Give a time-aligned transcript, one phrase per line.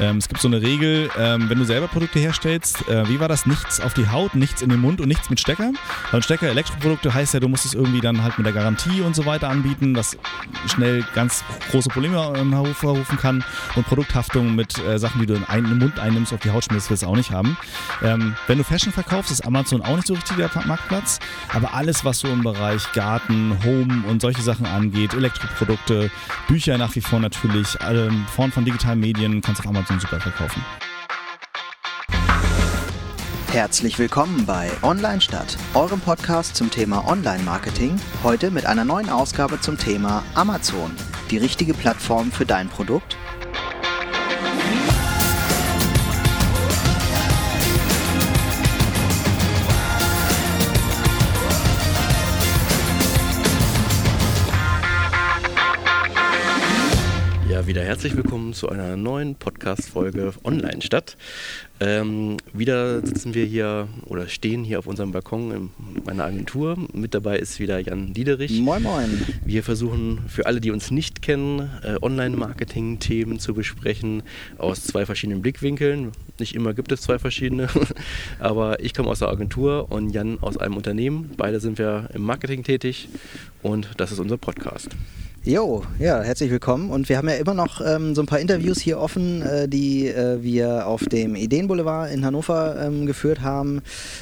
[0.00, 3.28] Ähm, es gibt so eine Regel, ähm, wenn du selber Produkte herstellst, äh, wie war
[3.28, 3.46] das?
[3.46, 5.72] Nichts auf die Haut, nichts in den Mund und nichts mit Stecker.
[6.10, 9.00] Weil ein Stecker, Elektroprodukte heißt ja, du musst es irgendwie dann halt mit der Garantie
[9.00, 10.16] und so weiter anbieten, was
[10.66, 13.44] schnell ganz große Probleme hervorrufen kann.
[13.74, 16.50] Und Produkthaftung mit äh, Sachen, die du in, ein, in den Mund einnimmst, auf die
[16.50, 17.56] Haut schmierst, willst du auch nicht haben.
[18.02, 21.18] Ähm, wenn du Fashion verkaufst, ist Amazon auch nicht so richtig der Marktplatz.
[21.54, 26.10] Aber alles, was so im Bereich Garten, Home und solche Sachen angeht, Elektroprodukte,
[26.46, 27.76] Bücher nach wie vor natürlich,
[28.34, 30.62] Formen von digitalen Medien kannst du auf Amazon super verkaufen.
[33.50, 37.98] Herzlich willkommen bei Online Stadt, eurem Podcast zum Thema Online-Marketing.
[38.22, 40.94] Heute mit einer neuen Ausgabe zum Thema Amazon,
[41.30, 43.16] die richtige Plattform für dein Produkt
[57.68, 61.18] wieder herzlich willkommen zu einer neuen Podcast-Folge Online Stadt.
[61.80, 65.70] Ähm, wieder sitzen wir hier oder stehen hier auf unserem Balkon in
[66.06, 66.78] meiner Agentur.
[66.94, 68.58] Mit dabei ist wieder Jan Diederich.
[68.58, 69.22] Moin, moin.
[69.44, 74.22] Wir versuchen für alle, die uns nicht kennen, äh, Online-Marketing-Themen zu besprechen
[74.56, 76.12] aus zwei verschiedenen Blickwinkeln.
[76.38, 77.68] Nicht immer gibt es zwei verschiedene,
[78.38, 81.32] aber ich komme aus der Agentur und Jan aus einem Unternehmen.
[81.36, 83.10] Beide sind wir im Marketing tätig
[83.60, 84.88] und das ist unser Podcast.
[85.44, 86.90] Jo, ja, herzlich willkommen.
[86.90, 90.08] Und wir haben ja immer noch ähm, so ein paar Interviews hier offen, äh, die
[90.08, 93.80] äh, wir auf dem Ideenboulevard in Hannover ähm, geführt haben.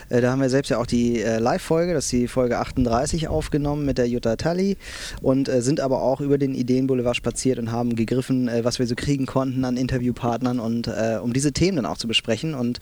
[0.08, 3.26] Äh, da haben wir selbst ja auch die äh, Live-Folge, das ist die Folge 38
[3.26, 4.76] aufgenommen mit der Jutta Tully
[5.20, 8.86] und äh, sind aber auch über den Ideenboulevard spaziert und haben gegriffen, äh, was wir
[8.86, 10.88] so kriegen konnten an Interviewpartnern und
[11.22, 12.54] um diese Themen dann auch zu besprechen.
[12.54, 12.78] Und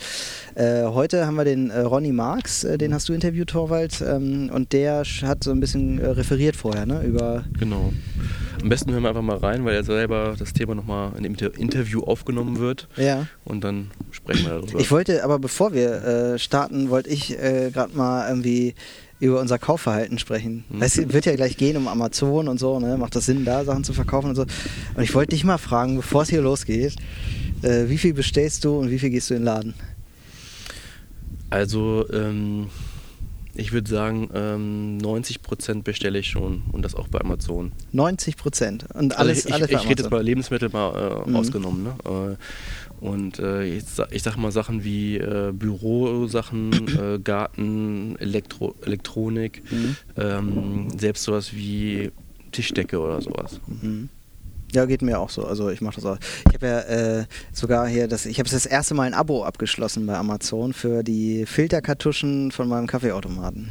[0.56, 5.44] heute haben wir den Ronny Marx, den hast du interviewt, Torwald, ähm, und der hat
[5.44, 7.02] so ein bisschen referiert vorher, ne?
[7.02, 7.92] Über genau.
[8.62, 11.34] Am besten hören wir einfach mal rein, weil er selber das Thema nochmal in dem
[11.34, 12.88] Interview aufgenommen wird.
[12.96, 13.26] Ja.
[13.44, 14.80] Und dann sprechen wir darüber.
[14.80, 18.74] Ich wollte, aber bevor wir äh, starten, wollte ich äh, gerade mal irgendwie
[19.20, 20.64] über unser Kaufverhalten sprechen.
[20.68, 20.82] Mhm.
[20.82, 22.96] Es wird ja gleich gehen um Amazon und so, ne?
[22.96, 24.42] Macht das Sinn, da Sachen zu verkaufen und so.
[24.42, 26.96] Und ich wollte dich mal fragen, bevor es hier losgeht,
[27.62, 29.74] äh, wie viel bestellst du und wie viel gehst du in den Laden?
[31.50, 32.68] Also, ähm,
[33.54, 37.72] ich würde sagen, ähm, 90 Prozent bestelle ich schon und das auch bei Amazon.
[37.92, 41.28] 90 Prozent und alles, also ich, alles ich, ich rede jetzt bei Lebensmitteln mal äh,
[41.28, 41.36] mhm.
[41.36, 41.84] ausgenommen.
[41.84, 42.36] Ne?
[43.00, 49.62] Äh, und äh, ich, ich sage mal Sachen wie äh, Bürosachen, äh, Garten, Elektro, Elektronik,
[49.70, 49.96] mhm.
[50.16, 52.10] ähm, selbst sowas wie
[52.52, 53.60] Tischdecke oder sowas.
[53.66, 54.08] Mhm.
[54.74, 55.44] Ja, geht mir auch so.
[55.44, 56.18] Also ich mache das auch.
[56.48, 60.04] Ich habe ja äh, sogar hier das, ich habe das erste Mal ein Abo abgeschlossen
[60.04, 63.70] bei Amazon für die Filterkartuschen von meinem Kaffeeautomaten.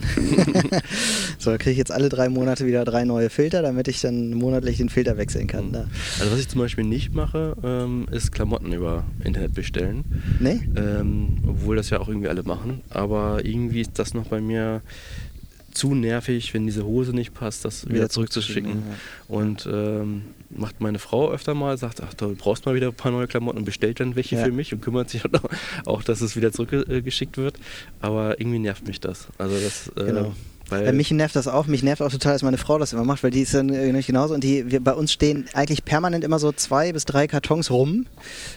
[1.40, 4.32] so, da kriege ich jetzt alle drei Monate wieder drei neue Filter, damit ich dann
[4.32, 5.74] monatlich den Filter wechseln kann.
[5.74, 5.88] Da.
[6.20, 10.06] Also was ich zum Beispiel nicht mache, ähm, ist Klamotten über Internet bestellen.
[10.40, 10.62] Nee?
[10.78, 12.82] Ähm, obwohl das ja auch irgendwie alle machen.
[12.90, 14.82] Aber irgendwie ist das noch bei mir
[15.74, 18.72] zu nervig, wenn diese Hose nicht passt, das wieder, wieder zurückzuschicken.
[18.72, 19.36] Ja.
[19.36, 23.12] Und ähm, macht meine Frau öfter mal, sagt, ach, du brauchst mal wieder ein paar
[23.12, 24.44] neue Klamotten und bestellt dann welche ja.
[24.44, 25.44] für mich und kümmert sich auch,
[25.86, 27.56] auch, dass es wieder zurückgeschickt wird.
[28.00, 29.28] Aber irgendwie nervt mich das.
[29.38, 30.34] Also das äh, genau.
[30.70, 31.68] Weil ja, mich nervt das auch.
[31.68, 33.92] Mich nervt auch total, dass meine Frau das immer macht, weil die ist dann äh,
[33.92, 34.34] nicht genauso.
[34.34, 38.06] Und die, wir, bei uns stehen eigentlich permanent immer so zwei bis drei Kartons rum,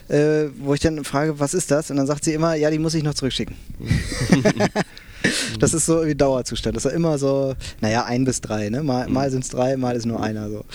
[0.07, 1.91] äh, wo ich dann frage, was ist das?
[1.91, 3.55] Und dann sagt sie immer, ja, die muss ich noch zurückschicken.
[5.59, 6.75] Das ist so wie Dauerzustand.
[6.75, 8.69] Das ist immer so, naja, ein bis drei.
[8.69, 8.83] Ne?
[8.83, 10.49] Mal, mal sind es drei, mal ist nur einer.
[10.49, 10.65] So.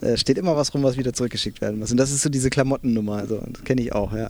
[0.00, 1.92] Äh, steht immer was rum, was wieder zurückgeschickt werden muss.
[1.92, 3.16] Und das ist so diese Klamottennummer.
[3.16, 4.28] Also, das kenne ich auch, ja.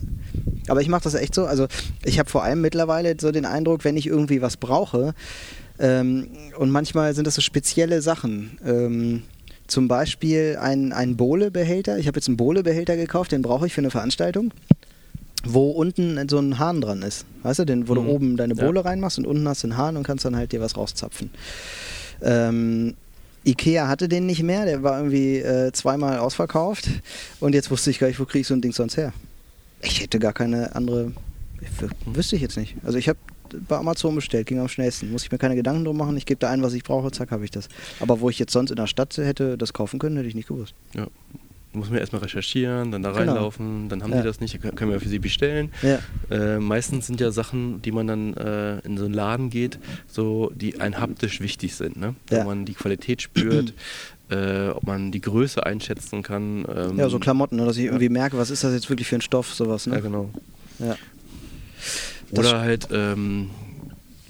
[0.67, 1.45] Aber ich mache das echt so.
[1.45, 1.67] Also
[2.03, 5.15] ich habe vor allem mittlerweile so den Eindruck, wenn ich irgendwie was brauche,
[5.79, 8.57] ähm, und manchmal sind das so spezielle Sachen.
[8.65, 9.23] Ähm,
[9.67, 11.97] zum Beispiel ein, ein Bohle-Behälter.
[11.97, 14.53] Ich habe jetzt einen Bohle-Behälter gekauft, den brauche ich für eine Veranstaltung
[15.53, 17.25] wo unten so ein Hahn dran ist.
[17.43, 18.05] Weißt du, den, wo mhm.
[18.05, 18.81] du oben deine Bohle ja.
[18.81, 21.29] reinmachst und unten hast du einen Hahn und kannst dann halt dir was rauszapfen.
[22.21, 22.95] Ähm,
[23.45, 26.89] Ikea hatte den nicht mehr, der war irgendwie äh, zweimal ausverkauft
[27.39, 29.13] und jetzt wusste ich gar nicht, wo kriege ich so ein Ding sonst her.
[29.81, 31.13] Ich hätte gar keine andere,
[32.05, 32.75] wüsste ich jetzt nicht.
[32.83, 33.19] Also ich habe
[33.67, 35.11] bei Amazon bestellt, ging am schnellsten.
[35.11, 37.31] Muss ich mir keine Gedanken drum machen, ich gebe da ein, was ich brauche, zack,
[37.31, 37.69] habe ich das.
[37.99, 40.49] Aber wo ich jetzt sonst in der Stadt hätte das kaufen können, hätte ich nicht
[40.49, 40.73] gewusst.
[40.93, 41.07] Ja,
[41.77, 43.33] muss man erstmal recherchieren, dann da genau.
[43.33, 44.17] reinlaufen, dann haben ja.
[44.17, 45.71] die das nicht, können wir für sie bestellen.
[45.81, 45.99] Ja.
[46.29, 50.51] Äh, meistens sind ja Sachen, die man dann äh, in so einen Laden geht, so
[50.55, 52.15] die ein haptisch wichtig sind, ne?
[52.29, 52.41] Ja.
[52.41, 53.73] wo man die Qualität spürt,
[54.29, 56.65] äh, ob man die Größe einschätzen kann.
[56.73, 57.65] Ähm, ja, so Klamotten, ne?
[57.65, 59.87] dass ich irgendwie merke, was ist das jetzt wirklich für ein Stoff, sowas.
[59.87, 59.95] Ne?
[59.95, 60.29] Ja, genau.
[60.79, 60.95] Ja.
[62.31, 63.49] Oder halt, ähm,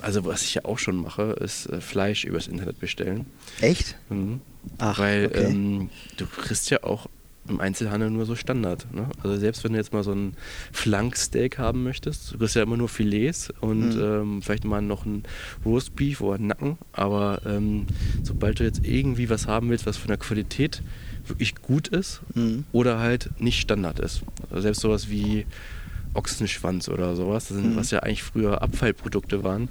[0.02, 3.26] also was ich ja auch schon mache, ist äh, Fleisch übers Internet bestellen.
[3.62, 3.96] Echt?
[4.10, 4.42] Mhm.
[4.78, 5.46] Ach, Weil okay.
[5.46, 7.08] ähm, du kriegst ja auch
[7.50, 8.88] im Einzelhandel nur so Standard.
[8.94, 9.08] Ne?
[9.24, 10.34] Also selbst wenn du jetzt mal so ein
[10.72, 14.02] Flanksteak haben möchtest, du kriegst ja immer nur Filets und mhm.
[14.02, 15.24] ähm, vielleicht mal noch ein
[15.66, 17.88] Roastbeef oder einen Nacken, aber ähm,
[18.24, 20.82] sobald du jetzt irgendwie was haben willst, was von der Qualität
[21.26, 22.66] wirklich gut ist mhm.
[22.72, 24.22] oder halt nicht Standard ist.
[24.50, 25.46] Also selbst sowas wie
[26.14, 27.76] Ochsenschwanz oder sowas, sind, mhm.
[27.76, 29.70] was ja eigentlich früher Abfallprodukte waren.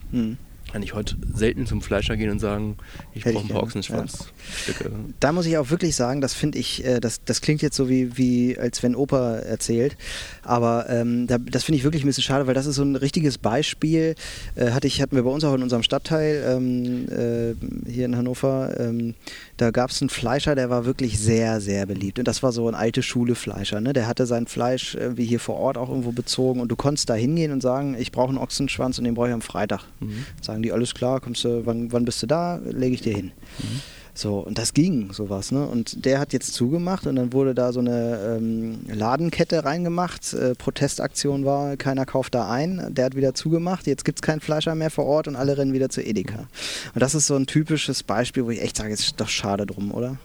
[0.76, 2.76] Kann ich heute selten zum Fleischer gehen und sagen,
[3.14, 4.84] ich brauche ein paar Ochsenschwanzstücke.
[4.84, 4.90] Ja.
[5.20, 7.88] Da muss ich auch wirklich sagen, das finde ich, äh, das, das klingt jetzt so
[7.88, 9.96] wie, wie als wenn Opa erzählt,
[10.42, 12.94] aber ähm, da, das finde ich wirklich ein bisschen schade, weil das ist so ein
[12.94, 14.16] richtiges Beispiel,
[14.54, 18.14] äh, hatte ich, hatten wir bei uns auch in unserem Stadtteil ähm, äh, hier in
[18.14, 19.14] Hannover, ähm,
[19.56, 22.18] da gab es einen Fleischer, der war wirklich sehr, sehr beliebt.
[22.18, 23.80] Und das war so ein alte Schule-Fleischer.
[23.80, 23.94] Ne?
[23.94, 26.60] Der hatte sein Fleisch wie hier vor Ort auch irgendwo bezogen.
[26.60, 29.34] Und du konntest da hingehen und sagen, ich brauche einen Ochsenschwanz und den brauche ich
[29.34, 29.84] am Freitag.
[30.00, 30.26] Mhm.
[30.42, 32.56] Sagen die, alles klar, kommst du, wann, wann bist du da?
[32.56, 33.32] Lege ich dir hin.
[33.58, 33.80] Mhm.
[34.16, 35.66] So, und das ging, sowas, ne?
[35.66, 40.32] Und der hat jetzt zugemacht und dann wurde da so eine ähm, Ladenkette reingemacht.
[40.32, 42.94] Äh, Protestaktion war, keiner kauft da ein.
[42.94, 45.74] Der hat wieder zugemacht, jetzt gibt es keinen Fleischer mehr vor Ort und alle rennen
[45.74, 46.48] wieder zu Edeka.
[46.94, 49.66] Und das ist so ein typisches Beispiel, wo ich echt sage, es ist doch schade
[49.66, 50.16] drum, oder?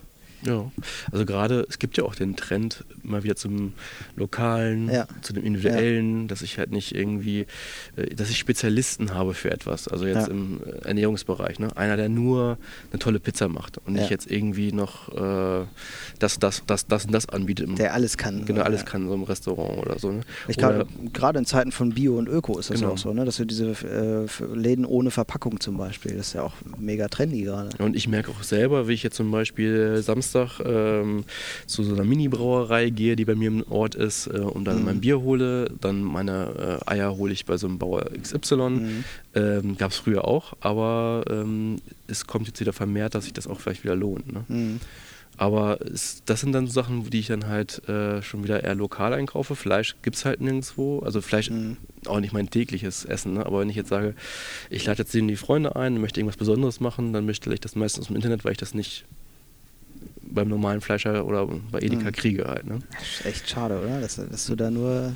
[0.46, 0.72] Ja,
[1.12, 3.74] also gerade, es gibt ja auch den Trend mal wieder zum
[4.16, 5.08] Lokalen, ja.
[5.22, 6.28] zu dem Individuellen, ja.
[6.28, 7.46] dass ich halt nicht irgendwie,
[7.96, 9.88] äh, dass ich Spezialisten habe für etwas.
[9.88, 10.34] Also jetzt ja.
[10.34, 11.60] im äh, Ernährungsbereich.
[11.60, 11.76] Ne?
[11.78, 12.58] Einer, der nur
[12.92, 15.66] eine tolle Pizza macht und nicht jetzt irgendwie noch äh,
[16.20, 17.78] das, das, das, das und das anbietet.
[17.78, 18.46] Der alles kann.
[18.46, 20.12] Genau, alles kann, so im Restaurant oder so.
[20.12, 20.22] Ne?
[20.48, 22.94] Ich glaube, gerade in Zeiten von Bio und Öko ist das genau.
[22.94, 23.26] auch so, ne?
[23.26, 27.44] dass wir diese äh, Läden ohne Verpackung zum Beispiel, das ist ja auch mega trendy
[27.44, 27.70] gerade.
[27.78, 31.24] Und ich merke auch selber, wie ich jetzt zum Beispiel Samstag Samstag ähm,
[31.66, 34.86] zu so einer Mini-Brauerei gehe, die bei mir im Ort ist, äh, und dann mhm.
[34.86, 35.72] mein Bier hole.
[35.80, 38.56] Dann meine äh, Eier hole ich bei so einem Bauer XY.
[38.56, 39.04] Mhm.
[39.36, 43.48] Ähm, Gab es früher auch, aber ähm, es kommt jetzt wieder vermehrt, dass sich das
[43.48, 44.32] auch vielleicht wieder lohnt.
[44.32, 44.44] Ne?
[44.48, 44.80] Mhm.
[45.38, 48.76] Aber es, das sind dann so Sachen, die ich dann halt äh, schon wieder eher
[48.76, 49.56] lokal einkaufe.
[49.56, 51.00] Fleisch gibt es halt nirgendwo.
[51.00, 51.78] Also Fleisch mhm.
[52.06, 53.34] auch nicht mein tägliches Essen.
[53.34, 53.46] Ne?
[53.46, 54.14] Aber wenn ich jetzt sage,
[54.70, 58.10] ich lade jetzt die Freunde ein, möchte irgendwas Besonderes machen, dann bestelle ich das meistens
[58.10, 59.06] im Internet, weil ich das nicht
[60.32, 62.12] beim normalen Fleischer oder bei Edeka mhm.
[62.12, 62.66] kriege halt.
[62.66, 62.80] Ne?
[62.92, 64.02] Das ist echt schade, oder?
[64.02, 65.14] Dass, dass du da nur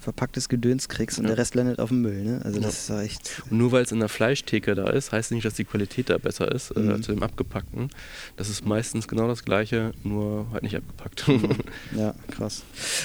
[0.00, 1.30] verpacktes Gedöns kriegst und ja.
[1.30, 2.22] der Rest landet auf dem Müll.
[2.22, 2.40] Ne?
[2.42, 3.00] Also das ja.
[3.00, 3.42] ist echt.
[3.50, 6.16] Und nur weil es in der Fleischtheke da ist, heißt nicht, dass die Qualität da
[6.16, 6.90] besser ist äh, mhm.
[6.92, 7.90] äh, zu dem abgepackten.
[8.36, 11.26] Das ist meistens genau das gleiche, nur halt nicht abgepackt.
[11.96, 12.62] ja, krass.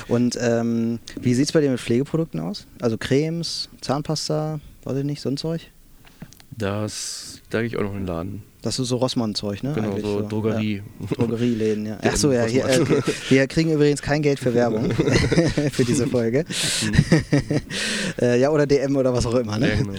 [0.08, 2.68] Und ähm, wie sieht es bei dir mit Pflegeprodukten aus?
[2.80, 5.72] Also Cremes, Zahnpasta, weiß ich nicht, sonst Zeug?
[6.58, 8.44] Das, da gehe ich auch noch in den Laden.
[8.64, 9.74] Das ist so Rossmann-Zeug, ne?
[9.76, 10.82] Genau, so, so Drogerie.
[11.00, 11.16] Ja.
[11.18, 11.98] Drogerieläden, ja.
[12.02, 12.80] Achso, ja, hier, äh,
[13.30, 14.90] wir kriegen übrigens kein Geld für Werbung
[15.72, 16.46] für diese Folge.
[16.82, 17.62] Mhm.
[18.22, 19.70] äh, ja, oder DM oder was auch immer, ne?
[19.70, 19.94] Ja, genau.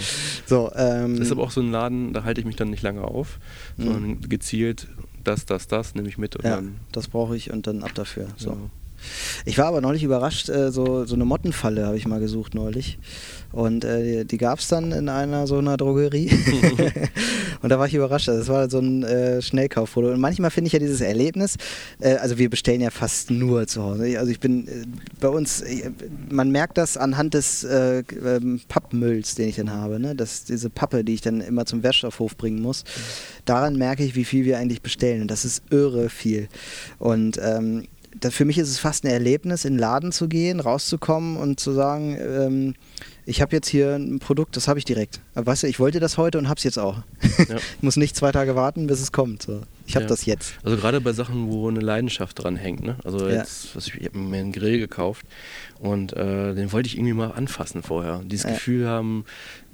[0.47, 2.83] So, ähm, das ist aber auch so ein Laden, da halte ich mich dann nicht
[2.83, 3.39] lange auf,
[3.77, 3.85] mhm.
[3.85, 4.89] sondern gezielt
[5.23, 6.43] das, das, das nehme ich mit.
[6.43, 8.29] ja, das brauche ich und dann ab dafür.
[8.39, 8.53] So.
[8.53, 8.71] Genau.
[9.45, 12.99] Ich war aber neulich überrascht, äh, so, so eine Mottenfalle habe ich mal gesucht neulich.
[13.55, 16.29] Und äh, die gab es dann in einer so einer Drogerie.
[17.63, 18.27] und da war ich überrascht.
[18.27, 20.15] Das war so ein äh, Schnellkaufprodukt.
[20.15, 21.57] Und manchmal finde ich ja dieses Erlebnis,
[22.01, 24.19] äh, also wir bestellen ja fast nur zu Hause.
[24.19, 24.87] Also ich bin äh,
[25.21, 25.93] bei uns, äh,
[26.29, 30.01] man merkt das anhand des äh, ähm, Pappmülls, den ich dann habe.
[30.01, 30.17] Ne?
[30.17, 32.83] Das, diese Pappe, die ich dann immer zum Wertstoffhof bringen muss.
[33.45, 35.23] Daran merke ich, wie viel wir eigentlich bestellen.
[35.23, 36.49] Und das ist irre viel.
[36.99, 37.87] Und ähm,
[38.21, 41.61] das, für mich ist es fast ein Erlebnis, in den Laden zu gehen, rauszukommen und
[41.61, 42.75] zu sagen, ähm,
[43.27, 45.21] ich habe jetzt hier ein Produkt, das habe ich direkt.
[45.35, 47.03] Aber weißt du, ich wollte das heute und habe es jetzt auch.
[47.49, 47.57] Ja.
[47.57, 49.43] ich muss nicht zwei Tage warten, bis es kommt.
[49.43, 49.63] So.
[49.87, 50.09] Ich habe ja.
[50.09, 50.55] das jetzt.
[50.63, 52.85] Also gerade bei Sachen, wo eine Leidenschaft dran hängt.
[52.85, 52.97] Ne?
[53.05, 55.27] Also jetzt, was ich, ich habe mir einen Grill gekauft
[55.81, 58.23] und äh, den wollte ich irgendwie mal anfassen vorher.
[58.25, 59.25] Dieses Gefühl haben,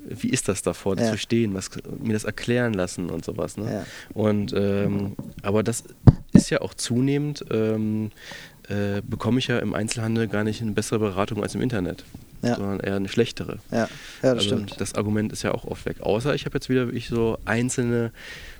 [0.08, 1.10] wie ist das davor, das ja.
[1.10, 3.56] verstehen, was, mir das erklären lassen und sowas.
[3.56, 3.72] Ne?
[3.72, 3.86] Ja.
[4.14, 5.84] Und ähm, aber das
[6.32, 8.10] ist ja auch zunehmend, ähm,
[8.68, 12.04] äh, bekomme ich ja im Einzelhandel gar nicht eine bessere Beratung als im Internet
[12.42, 12.56] ja.
[12.56, 13.58] sondern eher eine schlechtere.
[13.70, 13.88] Ja, ja
[14.22, 14.80] das also stimmt.
[14.80, 16.00] Das Argument ist ja auch oft weg.
[16.00, 18.12] Außer ich habe jetzt wieder wirklich so einzelne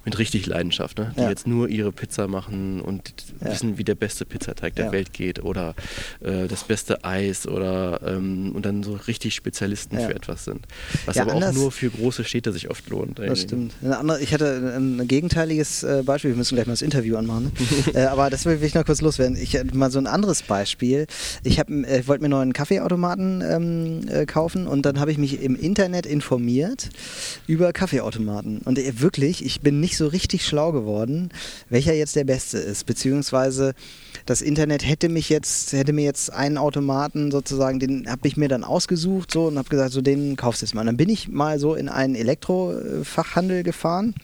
[0.04, 1.12] mit richtig Leidenschaft, ne?
[1.16, 1.28] die ja.
[1.28, 3.50] jetzt nur ihre Pizza machen und ja.
[3.50, 5.74] wissen, wie der beste Pizzateig der Welt geht oder
[6.20, 10.66] äh, das beste Eis oder ähm, und dann so richtig Spezialisten für etwas sind.
[11.06, 13.20] Was aber auch nur für große Städte sich oft lohnt.
[13.20, 13.28] Eigentlich.
[13.28, 13.74] Das stimmt.
[13.82, 17.94] Andere, ich hatte ein gegenteiliges äh, Beispiel, wir müssen gleich mal das Interview anmachen, ne?
[17.94, 19.36] äh, aber das will ich noch kurz loswerden.
[19.36, 21.06] Ich hatte mal so ein anderes Beispiel.
[21.42, 25.18] Ich, äh, ich wollte mir noch einen Kaffeeautomaten ähm, äh, kaufen und dann habe ich
[25.18, 26.88] mich im Internet informiert
[27.46, 28.58] über Kaffeeautomaten.
[28.58, 31.30] Und äh, wirklich, ich bin nicht nicht so richtig schlau geworden,
[31.68, 32.86] welcher jetzt der beste ist.
[32.86, 33.74] Beziehungsweise
[34.24, 38.48] das Internet hätte mich jetzt, hätte mir jetzt einen Automaten sozusagen, den habe ich mir
[38.48, 40.82] dann ausgesucht so und habe gesagt, so den kaufst du jetzt mal.
[40.82, 44.14] Und dann bin ich mal so in einen Elektrofachhandel gefahren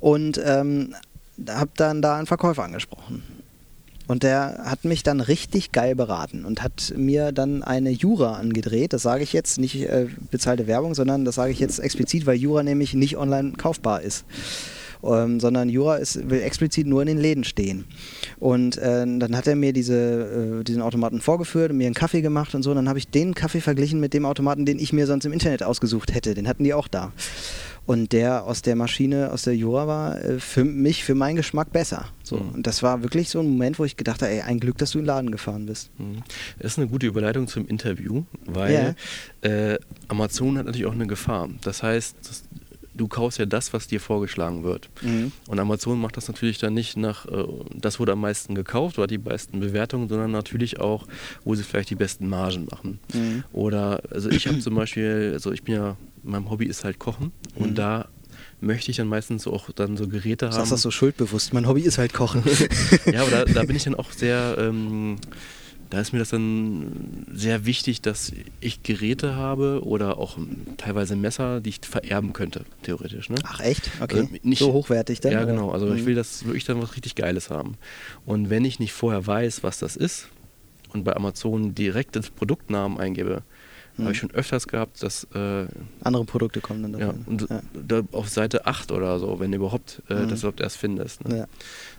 [0.00, 0.94] und ähm,
[1.46, 3.22] habe dann da einen Verkäufer angesprochen.
[4.10, 8.92] Und der hat mich dann richtig geil beraten und hat mir dann eine Jura angedreht.
[8.92, 12.34] Das sage ich jetzt nicht äh, bezahlte Werbung, sondern das sage ich jetzt explizit, weil
[12.34, 14.24] Jura nämlich nicht online kaufbar ist.
[15.04, 17.84] Ähm, sondern Jura ist, will explizit nur in den Läden stehen.
[18.40, 22.20] Und äh, dann hat er mir diese, äh, diesen Automaten vorgeführt und mir einen Kaffee
[22.20, 22.70] gemacht und so.
[22.70, 25.32] Und dann habe ich den Kaffee verglichen mit dem Automaten, den ich mir sonst im
[25.32, 26.34] Internet ausgesucht hätte.
[26.34, 27.12] Den hatten die auch da.
[27.90, 31.72] Und der aus der Maschine, aus der Jura war äh, für mich, für meinen Geschmack
[31.72, 32.06] besser.
[32.22, 32.36] So.
[32.36, 32.50] Mhm.
[32.50, 34.92] Und das war wirklich so ein Moment, wo ich gedacht habe, ey, ein Glück, dass
[34.92, 35.90] du in den Laden gefahren bist.
[35.98, 36.22] Mhm.
[36.60, 38.94] Das ist eine gute Überleitung zum Interview, weil
[39.40, 41.48] äh, Amazon hat natürlich auch eine Gefahr.
[41.62, 42.44] Das heißt, das,
[42.94, 44.88] du kaufst ja das, was dir vorgeschlagen wird.
[45.02, 45.32] Mhm.
[45.48, 47.44] Und Amazon macht das natürlich dann nicht nach, äh,
[47.74, 51.08] das wurde am meisten gekauft oder die meisten Bewertungen, sondern natürlich auch,
[51.42, 53.00] wo sie vielleicht die besten Margen machen.
[53.12, 53.42] Mhm.
[53.52, 57.32] Oder, also ich habe zum Beispiel, also ich bin ja, mein Hobby ist halt Kochen
[57.56, 57.62] Mhm.
[57.64, 58.08] und da
[58.60, 60.56] möchte ich dann meistens auch dann so Geräte Du haben.
[60.58, 61.52] sagst das so schuldbewusst.
[61.52, 62.42] Mein Hobby ist halt Kochen.
[63.12, 65.16] Ja, aber da, da bin ich dann auch sehr, ähm,
[65.88, 70.38] da ist mir das dann sehr wichtig, dass ich Geräte habe oder auch
[70.76, 73.28] teilweise Messer, die ich vererben könnte, theoretisch.
[73.28, 73.36] Ne?
[73.44, 73.90] Ach echt?
[74.00, 74.20] Okay.
[74.20, 75.32] Also nicht- so hochwertig dann?
[75.32, 75.46] ja, oder?
[75.52, 75.70] genau.
[75.70, 76.06] Also ich Mhm.
[76.06, 77.76] will das wirklich dann was richtig Geiles haben.
[78.26, 80.28] Und wenn ich nicht vorher weiß, was das ist
[80.92, 83.42] und bei Amazon direkt ins Produktnamen eingebe,
[84.00, 84.04] Mhm.
[84.04, 85.66] habe ich schon öfters gehabt, dass äh,
[86.02, 87.24] Andere Produkte kommen dann ja, davon.
[87.26, 87.60] und ja.
[87.86, 90.28] da auf Seite 8 oder so, wenn du überhaupt äh, Mhm.
[90.28, 91.26] das überhaupt erst findest.
[91.28, 91.38] Ne?
[91.38, 91.46] Ja.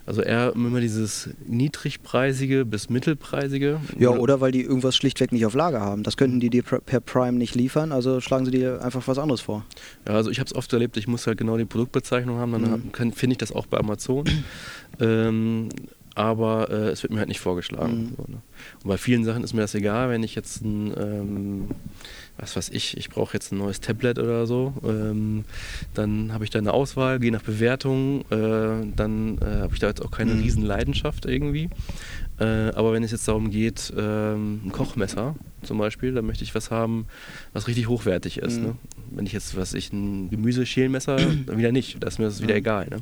[0.05, 3.79] Also eher immer dieses niedrigpreisige bis mittelpreisige.
[3.99, 6.03] ja, oder weil die irgendwas schlichtweg nicht auf Lager haben.
[6.03, 9.41] Das könnten die dir per Prime nicht liefern, also schlagen sie dir einfach was anderes
[9.41, 9.63] vor.
[10.07, 12.91] Ja, also ich habe es oft erlebt, ich muss halt genau die Produktbezeichnung haben, dann
[12.97, 13.13] Mhm.
[13.13, 14.25] finde ich das auch bei Amazon.
[14.99, 15.69] ähm,
[16.15, 17.97] aber äh, es wird mir halt nicht vorgeschlagen.
[18.03, 18.13] Mhm.
[18.17, 18.37] So, ne?
[18.83, 21.67] Und bei vielen Sachen ist mir das egal, wenn ich jetzt ein, ähm,
[22.37, 25.45] was weiß ich, ich brauche jetzt ein neues Tablet oder so, ähm,
[25.93, 29.87] dann habe ich da eine Auswahl, gehe nach Bewertung, äh, dann äh, habe ich da
[29.87, 30.41] jetzt auch keine Mhm.
[30.41, 31.69] riesen Leidenschaft irgendwie.
[32.39, 36.55] Äh, aber wenn es jetzt darum geht, ähm, ein Kochmesser zum Beispiel, dann möchte ich
[36.55, 37.05] was haben,
[37.53, 38.57] was richtig hochwertig ist.
[38.59, 38.63] Mhm.
[38.65, 38.75] Ne?
[39.11, 42.01] Wenn ich jetzt, was ich, ein Gemüseschälmesser, dann wieder nicht.
[42.01, 42.87] Da ist mir das wieder egal.
[42.89, 43.01] Ne?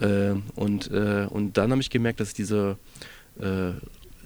[0.00, 2.76] Äh, und, äh, und dann habe ich gemerkt, dass ich diese
[3.40, 3.72] äh,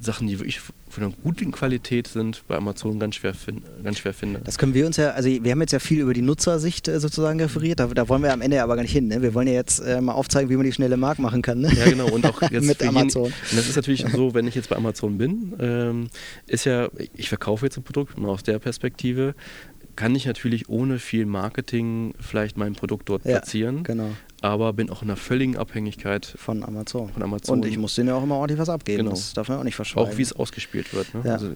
[0.01, 4.13] Sachen, die wirklich von einer guten Qualität sind, bei Amazon ganz schwer, fin ganz schwer
[4.13, 4.41] finde.
[4.45, 7.01] Das können wir uns ja, also wir haben jetzt ja viel über die Nutzersicht äh,
[7.01, 9.09] sozusagen referiert, da, da wollen wir am Ende aber gar nicht hin.
[9.09, 9.23] Ne?
[9.23, 11.61] Wir wollen ja jetzt äh, mal aufzeigen, wie man die schnelle Mark machen kann.
[11.61, 11.73] Ne?
[11.75, 12.09] Ja, genau.
[12.11, 13.25] Und auch jetzt Mit für jeden- Amazon.
[13.25, 16.09] Und das ist natürlich so, wenn ich jetzt bei Amazon bin, ähm,
[16.47, 19.35] ist ja, ich verkaufe jetzt ein Produkt, mal aus der Perspektive,
[19.97, 24.11] kann ich natürlich ohne viel Marketing vielleicht mein Produkt dort Ja, platzieren, Genau,
[24.41, 27.11] aber bin auch in einer völligen Abhängigkeit von Amazon.
[27.13, 27.59] von Amazon.
[27.61, 29.11] Und ich muss denen ja auch immer ordentlich was abgeben, Genau.
[29.11, 30.13] das darf man auch nicht verschweigen.
[30.13, 31.15] auch wie es ausgespielt wird.
[31.15, 31.23] Ne?
[31.25, 31.33] Ja.
[31.35, 31.53] Also,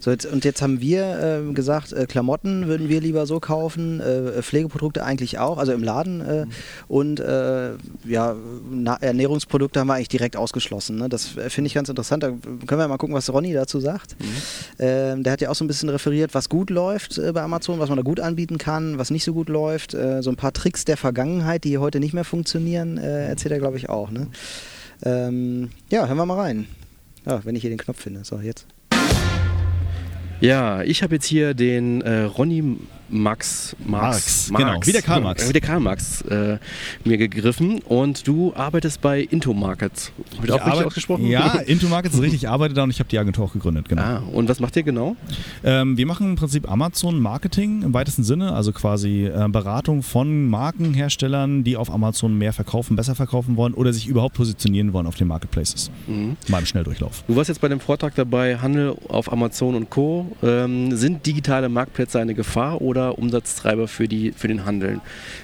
[0.00, 4.00] So, jetzt, und jetzt haben wir ähm, gesagt, äh, Klamotten würden wir lieber so kaufen,
[4.00, 6.20] äh, Pflegeprodukte eigentlich auch, also im Laden.
[6.20, 6.46] Äh,
[6.88, 7.72] Und äh,
[8.04, 8.36] ja,
[8.70, 10.96] Na Ernährungsprodukte haben wir eigentlich direkt ausgeschlossen.
[10.96, 11.08] Ne?
[11.08, 12.22] Das äh, finde ich ganz interessant.
[12.22, 14.16] Da können wir mal gucken, was Ronny dazu sagt.
[14.20, 14.26] mhm.
[14.78, 17.78] Ähm, der hat ja auch so ein bisschen referiert, was gut läuft äh, bei Amazon,
[17.78, 19.94] was man da gut anbieten kann, was nicht so gut läuft.
[19.94, 23.58] Äh, so ein paar Tricks der Vergangenheit, die heute nicht mehr funktionieren, äh, erzählt er,
[23.58, 24.10] glaube ich, auch.
[24.10, 24.28] Ne?
[25.02, 26.66] Ähm, ja, hören wir mal rein.
[27.26, 28.24] Ja, wenn ich hier den Knopf finde.
[28.24, 28.66] So, jetzt.
[30.40, 35.48] Ja, ich habe jetzt hier den äh, Ronny Max Marx, genau, wie der Karl Marx.
[35.48, 36.58] Wie der Karl Marx äh,
[37.04, 40.12] mir gegriffen und du arbeitest bei Into Markets.
[40.36, 41.26] Hab ich auch richtig ausgesprochen?
[41.26, 43.88] Ja, Into Markets ist richtig, ich arbeite da und ich habe die Agentur auch gegründet,
[43.88, 44.02] genau.
[44.02, 45.16] Ah, und was macht ihr genau?
[45.62, 51.64] Ähm, wir machen im Prinzip Amazon-Marketing im weitesten Sinne, also quasi äh, Beratung von Markenherstellern,
[51.64, 55.28] die auf Amazon mehr verkaufen, besser verkaufen wollen oder sich überhaupt positionieren wollen auf den
[55.28, 55.90] Marketplaces.
[56.06, 56.36] Mhm.
[56.48, 57.22] Mal im Schnelldurchlauf.
[57.28, 60.26] Du warst jetzt bei dem Vortrag dabei, Handel auf Amazon und Co.
[60.42, 65.00] Ähm, sind digitale Marktplätze eine Gefahr oder Umsatztreiber für, die, für den Handeln?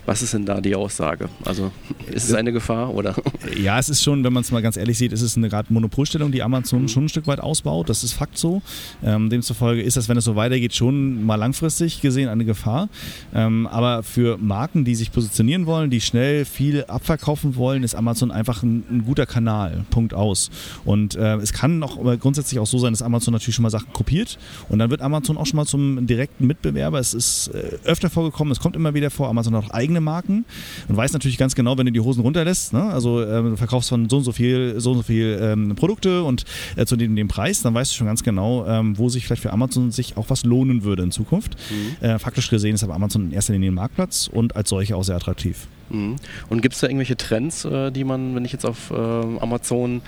[0.06, 1.28] Was ist denn da die Aussage?
[1.44, 1.71] Also
[2.11, 3.14] ist es eine Gefahr oder?
[3.62, 5.73] Ja, es ist schon, wenn man es mal ganz ehrlich sieht, ist es eine gerade
[5.73, 7.88] Monopolstellung, die Amazon schon ein Stück weit ausbaut.
[7.88, 8.62] Das ist Fakt so.
[9.04, 12.88] Ähm, demzufolge ist das, wenn es so weitergeht, schon mal langfristig gesehen eine Gefahr.
[13.35, 18.30] Ähm, aber für Marken, die sich positionieren wollen, die schnell viel abverkaufen wollen, ist Amazon
[18.30, 19.85] einfach ein, ein guter Kanal.
[19.90, 20.50] Punkt aus.
[20.85, 23.92] Und äh, es kann auch grundsätzlich auch so sein, dass Amazon natürlich schon mal Sachen
[23.92, 26.99] kopiert und dann wird Amazon auch schon mal zum direkten Mitbewerber.
[26.99, 29.29] Es ist äh, öfter vorgekommen, es kommt immer wieder vor.
[29.29, 30.45] Amazon hat auch eigene Marken
[30.89, 32.85] und weiß natürlich ganz genau, wenn du die Hosen runterlässt, ne?
[32.85, 36.23] also ähm, du verkaufst von so und so viel, so und so viel ähm, Produkte
[36.23, 36.45] und
[36.77, 39.43] äh, zu dem, dem Preis, dann weißt du schon ganz genau, ähm, wo sich vielleicht
[39.43, 41.57] für Amazon sich auch was lohnen würde in Zukunft.
[42.01, 45.05] Äh, faktisch gesehen ist aber Amazon in erster Linie ein Marktplatz und als solcher auch
[45.05, 45.67] sehr attraktiv.
[45.91, 46.17] Mhm.
[46.49, 50.03] Und gibt es da irgendwelche Trends, äh, die man, wenn ich jetzt auf ähm, Amazon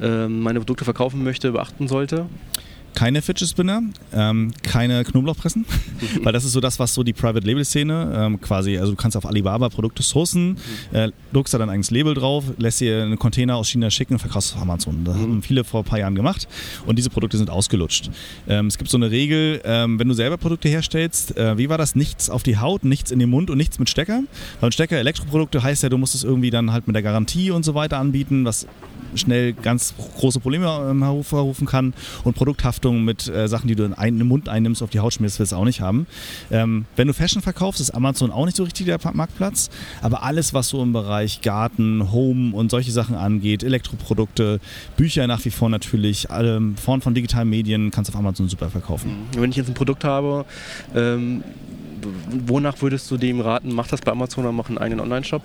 [0.00, 2.26] ähm, meine Produkte verkaufen möchte, beachten sollte?
[2.98, 3.80] Keine Fidget Spinner,
[4.12, 5.64] ähm, keine Knoblauchpressen,
[6.24, 8.96] weil das ist so das, was so die Private Label Szene ähm, quasi, also du
[8.96, 10.56] kannst auf Alibaba Produkte sourcen,
[10.92, 14.18] äh, druckst da dein eigenes Label drauf, lässt dir einen Container aus China schicken und
[14.18, 15.04] verkaufst es auf Amazon.
[15.04, 16.48] Das haben viele vor ein paar Jahren gemacht
[16.86, 18.10] und diese Produkte sind ausgelutscht.
[18.48, 21.78] Ähm, es gibt so eine Regel, ähm, wenn du selber Produkte herstellst, äh, wie war
[21.78, 21.94] das?
[21.94, 24.24] Nichts auf die Haut, nichts in den Mund und nichts mit Stecker.
[24.58, 27.64] Weil Stecker, Elektroprodukte heißt ja, du musst es irgendwie dann halt mit der Garantie und
[27.64, 28.66] so weiter anbieten, was
[29.14, 31.94] schnell ganz große Probleme ähm, hervorrufen kann.
[32.24, 35.38] Und Produkthaftung mit äh, Sachen, die du in, einen, Mund einnimmst, auf die Haut schmierst,
[35.38, 36.06] willst du auch nicht haben.
[36.50, 39.70] Ähm, wenn du Fashion verkaufst, ist Amazon auch nicht so richtig der Marktplatz.
[40.02, 44.60] Aber alles, was so im Bereich Garten, Home und solche Sachen angeht, Elektroprodukte,
[44.96, 48.70] Bücher nach wie vor natürlich, alle Formen von digitalen Medien, kannst du auf Amazon super
[48.70, 49.10] verkaufen.
[49.34, 49.40] Mhm.
[49.40, 50.44] Wenn ich jetzt ein Produkt habe,
[50.94, 51.42] ähm,
[52.46, 53.72] wonach würdest du dem raten?
[53.72, 55.42] Mach das bei Amazon oder mach einen eigenen Online-Shop?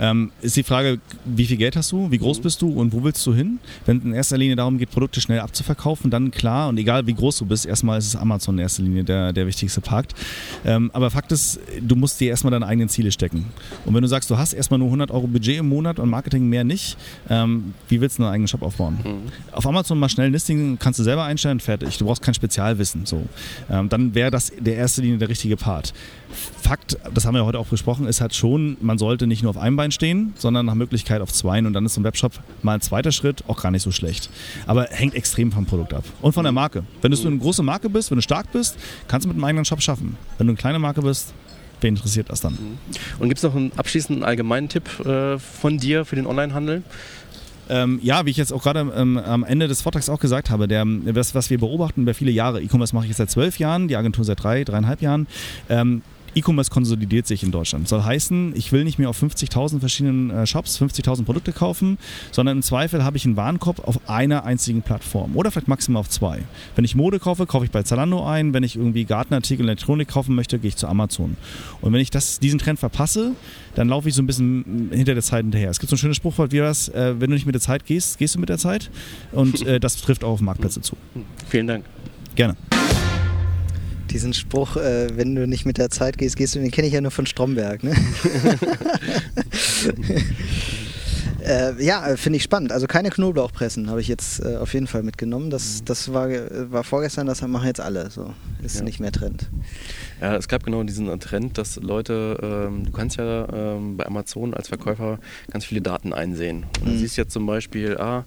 [0.00, 2.42] Ähm, ist die Frage, wie viel Geld hast du, wie groß mhm.
[2.42, 3.58] bist du und wo willst du hin?
[3.84, 7.14] Wenn es in erster Linie darum geht, Produkte schnell abzuverkaufen, dann klar und egal wie
[7.14, 10.14] groß du bist, erstmal ist es Amazon in erster Linie der, der wichtigste Part.
[10.64, 13.46] Ähm, aber Fakt ist, du musst dir erstmal deine eigenen Ziele stecken.
[13.84, 16.48] Und wenn du sagst, du hast erstmal nur 100 Euro Budget im Monat und Marketing
[16.48, 16.96] mehr nicht,
[17.28, 18.98] ähm, wie willst du einen eigenen Shop aufbauen?
[19.02, 19.52] Mhm.
[19.52, 21.98] Auf Amazon mal schnell ein Listing kannst du selber einstellen, fertig.
[21.98, 23.06] Du brauchst kein Spezialwissen.
[23.06, 23.26] So.
[23.70, 25.92] Ähm, dann wäre das der erste Linie der richtige Part.
[26.60, 29.56] Fakt, das haben wir heute auch besprochen, ist halt schon, man sollte nicht nur auf
[29.56, 32.74] einem Bein stehen, sondern nach Möglichkeit auf zwei und dann ist so ein Webshop mal
[32.74, 34.30] ein zweiter Schritt auch gar nicht so schlecht.
[34.66, 36.84] Aber hängt extrem vom Produkt ab und von der Marke.
[37.02, 38.76] Wenn du eine große Marke bist, wenn du stark bist,
[39.08, 40.16] kannst du mit einem eigenen Shop schaffen.
[40.38, 41.32] Wenn du eine kleine Marke bist,
[41.80, 42.52] wen interessiert das dann?
[42.52, 42.78] Mhm.
[43.18, 46.82] Und gibt es noch einen abschließenden allgemeinen Tipp äh, von dir für den Onlinehandel?
[47.68, 50.68] Ähm, ja, wie ich jetzt auch gerade ähm, am Ende des Vortrags auch gesagt habe,
[50.68, 53.88] der, was, was wir beobachten über viele Jahre, E-Commerce mache ich jetzt seit zwölf Jahren,
[53.88, 55.26] die Agentur seit drei, dreieinhalb Jahren,
[55.68, 56.02] ähm,
[56.34, 57.88] E-Commerce konsolidiert sich in Deutschland.
[57.88, 61.98] Soll heißen, ich will nicht mehr auf 50.000 verschiedenen äh, Shops 50.000 Produkte kaufen,
[62.32, 66.08] sondern im Zweifel habe ich einen Warenkorb auf einer einzigen Plattform oder vielleicht maximal auf
[66.08, 66.42] zwei.
[66.74, 68.52] Wenn ich Mode kaufe, kaufe ich bei Zalando ein.
[68.52, 71.36] Wenn ich irgendwie Gartenartikel, Elektronik kaufen möchte, gehe ich zu Amazon.
[71.80, 73.32] Und wenn ich das, diesen Trend verpasse,
[73.74, 75.70] dann laufe ich so ein bisschen hinter der Zeit hinterher.
[75.70, 77.84] Es gibt so ein schönes Spruchwort wie das, äh, wenn du nicht mit der Zeit
[77.84, 78.90] gehst, gehst du mit der Zeit.
[79.32, 80.96] Und äh, das trifft auch auf Marktplätze zu.
[81.48, 81.84] Vielen Dank.
[82.34, 82.56] Gerne
[84.16, 86.94] diesen Spruch, äh, wenn du nicht mit der Zeit gehst, gehst du, den kenne ich
[86.94, 87.84] ja nur von Stromberg.
[87.84, 87.94] Ne?
[91.44, 92.72] äh, ja, äh, finde ich spannend.
[92.72, 95.50] Also keine Knoblauchpressen habe ich jetzt äh, auf jeden Fall mitgenommen.
[95.50, 98.10] Das, das war, war vorgestern, das machen jetzt alle.
[98.10, 98.84] So ist ja.
[98.84, 99.50] nicht mehr Trend.
[100.20, 104.54] Ja, es gab genau diesen Trend, dass Leute, ähm, du kannst ja ähm, bei Amazon
[104.54, 105.18] als Verkäufer
[105.50, 106.64] ganz viele Daten einsehen.
[106.80, 106.92] Und mhm.
[106.92, 108.24] du siehst jetzt zum Beispiel, ah,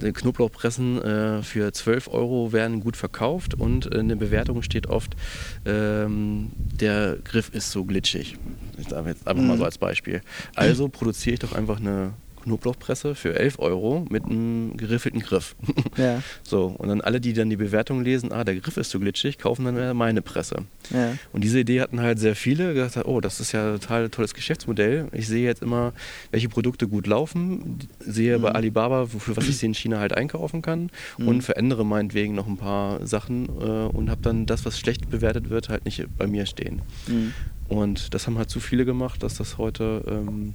[0.00, 5.16] Knoblauchpressen äh, für 12 Euro werden gut verkauft und in der Bewertung steht oft,
[5.64, 8.36] ähm, der Griff ist so glitschig.
[8.78, 9.48] Ich sage jetzt einfach mhm.
[9.48, 10.20] mal so als Beispiel.
[10.54, 12.12] Also produziere ich doch einfach eine
[12.46, 15.54] Knoblauchpresse für 11 Euro mit einem geriffelten Griff.
[15.96, 16.22] Ja.
[16.42, 19.38] So, und dann alle, die dann die Bewertung lesen, ah, der Griff ist so glitschig,
[19.38, 20.64] kaufen dann meine Presse.
[20.90, 21.16] Ja.
[21.32, 24.34] Und diese Idee hatten halt sehr viele, gesagt, oh, das ist ja ein total tolles
[24.34, 25.08] Geschäftsmodell.
[25.12, 25.94] Ich sehe jetzt immer,
[26.32, 28.42] welche Produkte gut laufen, sehe mhm.
[28.42, 31.28] bei Alibaba, wofür was ich sie in China halt einkaufen kann mhm.
[31.28, 35.48] und verändere meinetwegen noch ein paar Sachen äh, und habe dann das, was schlecht bewertet
[35.48, 36.82] wird, halt nicht bei mir stehen.
[37.06, 37.32] Mhm.
[37.68, 40.54] Und das haben halt zu viele gemacht, dass das heute ähm,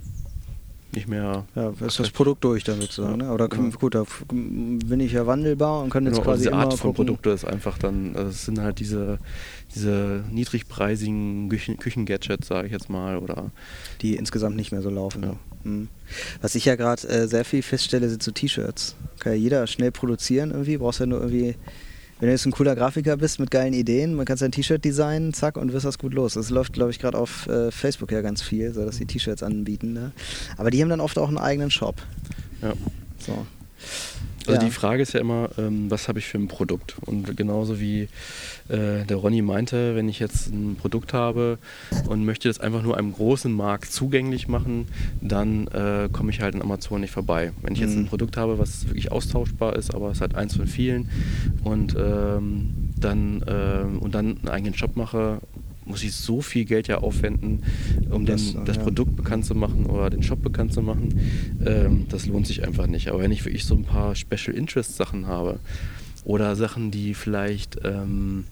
[0.94, 1.44] nicht mehr.
[1.54, 3.20] Ja, ist das Produkt durch dann sozusagen.
[3.20, 3.26] Ja.
[3.26, 3.32] Ne?
[3.32, 3.70] Oder ja.
[3.70, 6.44] gut, da bin ich ja wandelbar und kann jetzt genau, quasi.
[6.44, 9.18] Diese Art von Produkte ist einfach dann, also es sind halt diese,
[9.74, 13.50] diese niedrigpreisigen Küchen, Küchengadgets, sage ich jetzt mal, oder.
[14.00, 15.22] Die insgesamt nicht mehr so laufen.
[15.22, 15.36] Ja.
[15.64, 15.88] Mhm.
[16.40, 18.96] Was ich ja gerade äh, sehr viel feststelle, sind so T-Shirts.
[19.18, 21.56] Kann ja jeder schnell produzieren irgendwie, brauchst ja nur irgendwie
[22.22, 25.34] wenn du jetzt ein cooler Grafiker bist mit geilen Ideen, man kann sein T-Shirt designen,
[25.34, 26.34] zack, und wirst das gut los.
[26.34, 29.42] Das läuft, glaube ich, gerade auf äh, Facebook ja ganz viel, so dass die T-Shirts
[29.42, 29.92] anbieten.
[29.92, 30.12] Ne?
[30.56, 31.96] Aber die haben dann oft auch einen eigenen Shop.
[32.62, 32.74] Ja.
[33.18, 33.44] So.
[34.46, 34.66] Also ja.
[34.66, 36.96] die Frage ist ja immer, ähm, was habe ich für ein Produkt?
[37.06, 38.08] Und genauso wie
[38.68, 41.58] äh, der Ronny meinte, wenn ich jetzt ein Produkt habe
[42.08, 44.88] und möchte das einfach nur einem großen Markt zugänglich machen,
[45.20, 47.52] dann äh, komme ich halt in Amazon nicht vorbei.
[47.62, 48.08] Wenn ich jetzt ein mhm.
[48.08, 51.08] Produkt habe, was wirklich austauschbar ist, aber es ist halt eins von vielen
[51.62, 55.40] und ähm, dann äh, und dann einen eigenen Shop mache
[55.84, 57.62] muss ich so viel Geld ja aufwenden,
[58.10, 58.82] um das, den, das ja.
[58.82, 61.20] Produkt bekannt zu machen oder den Shop bekannt zu machen.
[61.64, 63.08] Ähm, das lohnt sich einfach nicht.
[63.08, 65.58] Aber wenn ich wirklich so ein paar Special Interest Sachen habe
[66.24, 68.44] oder Sachen, die vielleicht ähm,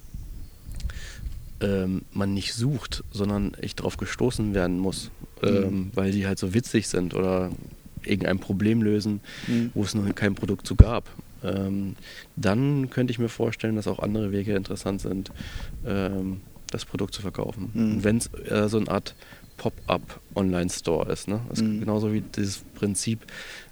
[1.60, 5.10] ähm, man nicht sucht, sondern ich darauf gestoßen werden muss,
[5.42, 5.90] ähm, mhm.
[5.94, 7.50] weil die halt so witzig sind oder
[8.02, 9.70] irgendein Problem lösen, mhm.
[9.74, 11.08] wo es noch kein Produkt zu gab.
[11.42, 11.96] Ähm,
[12.36, 15.30] dann könnte ich mir vorstellen, dass auch andere Wege interessant sind,
[15.86, 16.40] ähm,
[16.70, 17.70] das Produkt zu verkaufen.
[17.72, 18.04] Mhm.
[18.04, 19.14] Wenn es äh, so eine Art
[19.60, 21.28] Pop-up Online-Store ist.
[21.28, 21.40] Ne?
[21.50, 21.80] Das ist mhm.
[21.80, 23.26] genauso wie dieses Prinzip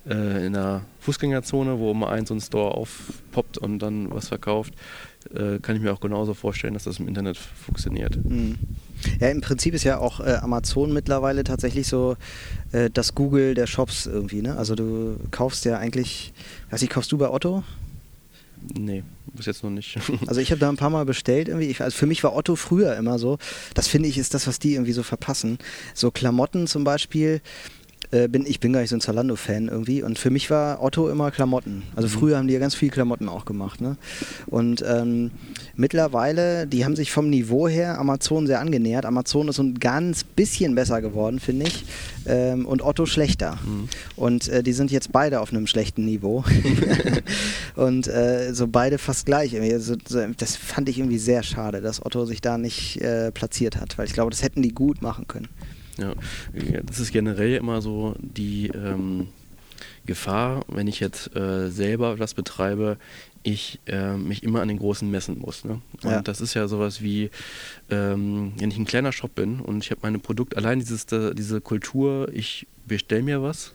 [0.07, 4.75] äh, in der Fußgängerzone, wo mal ein so ein Store aufpoppt und dann was verkauft,
[5.35, 8.23] äh, kann ich mir auch genauso vorstellen, dass das im Internet funktioniert.
[8.23, 8.59] Mhm.
[9.19, 12.17] Ja, im Prinzip ist ja auch äh, Amazon mittlerweile tatsächlich so
[12.73, 14.43] äh, das Google der Shops irgendwie.
[14.43, 14.59] Ne?
[14.59, 16.35] Also du kaufst ja eigentlich,
[16.71, 17.65] weiß ich, kaufst du bei Otto?
[18.75, 19.99] Nee, bis jetzt noch nicht.
[20.27, 21.69] also ich habe da ein paar Mal bestellt irgendwie.
[21.69, 23.39] Ich, also für mich war Otto früher immer so.
[23.75, 25.59] Das finde ich ist das, was die irgendwie so verpassen.
[25.95, 27.41] So Klamotten zum Beispiel
[28.11, 30.03] äh, bin, ich bin gar nicht so ein Zalando-Fan irgendwie.
[30.03, 31.83] Und für mich war Otto immer Klamotten.
[31.95, 32.13] Also mhm.
[32.13, 33.81] früher haben die ja ganz viel Klamotten auch gemacht.
[33.81, 33.97] Ne?
[34.47, 35.31] Und ähm,
[35.77, 39.05] mittlerweile, die haben sich vom Niveau her Amazon sehr angenähert.
[39.05, 41.85] Amazon ist so ein ganz bisschen besser geworden, finde ich.
[42.27, 43.59] Ähm, und Otto schlechter.
[43.65, 43.89] Mhm.
[44.17, 46.45] Und äh, die sind jetzt beide auf einem schlechten Niveau.
[47.77, 49.59] und äh, so beide fast gleich.
[49.61, 49.97] Also,
[50.37, 53.99] das fand ich irgendwie sehr schade, dass Otto sich da nicht äh, platziert hat.
[53.99, 55.49] Weil ich glaube, das hätten die gut machen können.
[55.99, 56.15] Ja,
[56.85, 59.29] das ist generell immer so die ähm,
[60.07, 62.97] Gefahr, wenn ich jetzt äh, selber was betreibe,
[63.43, 65.65] ich äh, mich immer an den großen messen muss.
[65.65, 65.81] Ne?
[66.03, 66.23] Und ja.
[66.23, 67.31] das ist ja sowas wie,
[67.91, 71.61] ähm, wenn ich ein kleiner Shop bin und ich habe meine Produkte, allein dieses, diese
[71.61, 73.75] Kultur, ich bestelle mir was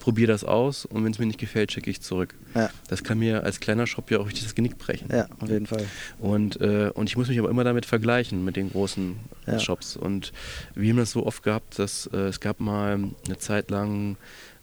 [0.00, 2.34] probiere das aus und wenn es mir nicht gefällt, schicke ich zurück.
[2.54, 2.70] Ja.
[2.88, 5.08] Das kann mir als kleiner Shop ja auch richtig das Genick brechen.
[5.12, 5.86] Ja, auf jeden Fall.
[6.18, 9.58] Und, äh, und ich muss mich aber immer damit vergleichen mit den großen ja.
[9.60, 9.96] Shops.
[9.96, 10.32] Und
[10.74, 14.16] wir haben das so oft gehabt, dass äh, es gab mal eine Zeit lang,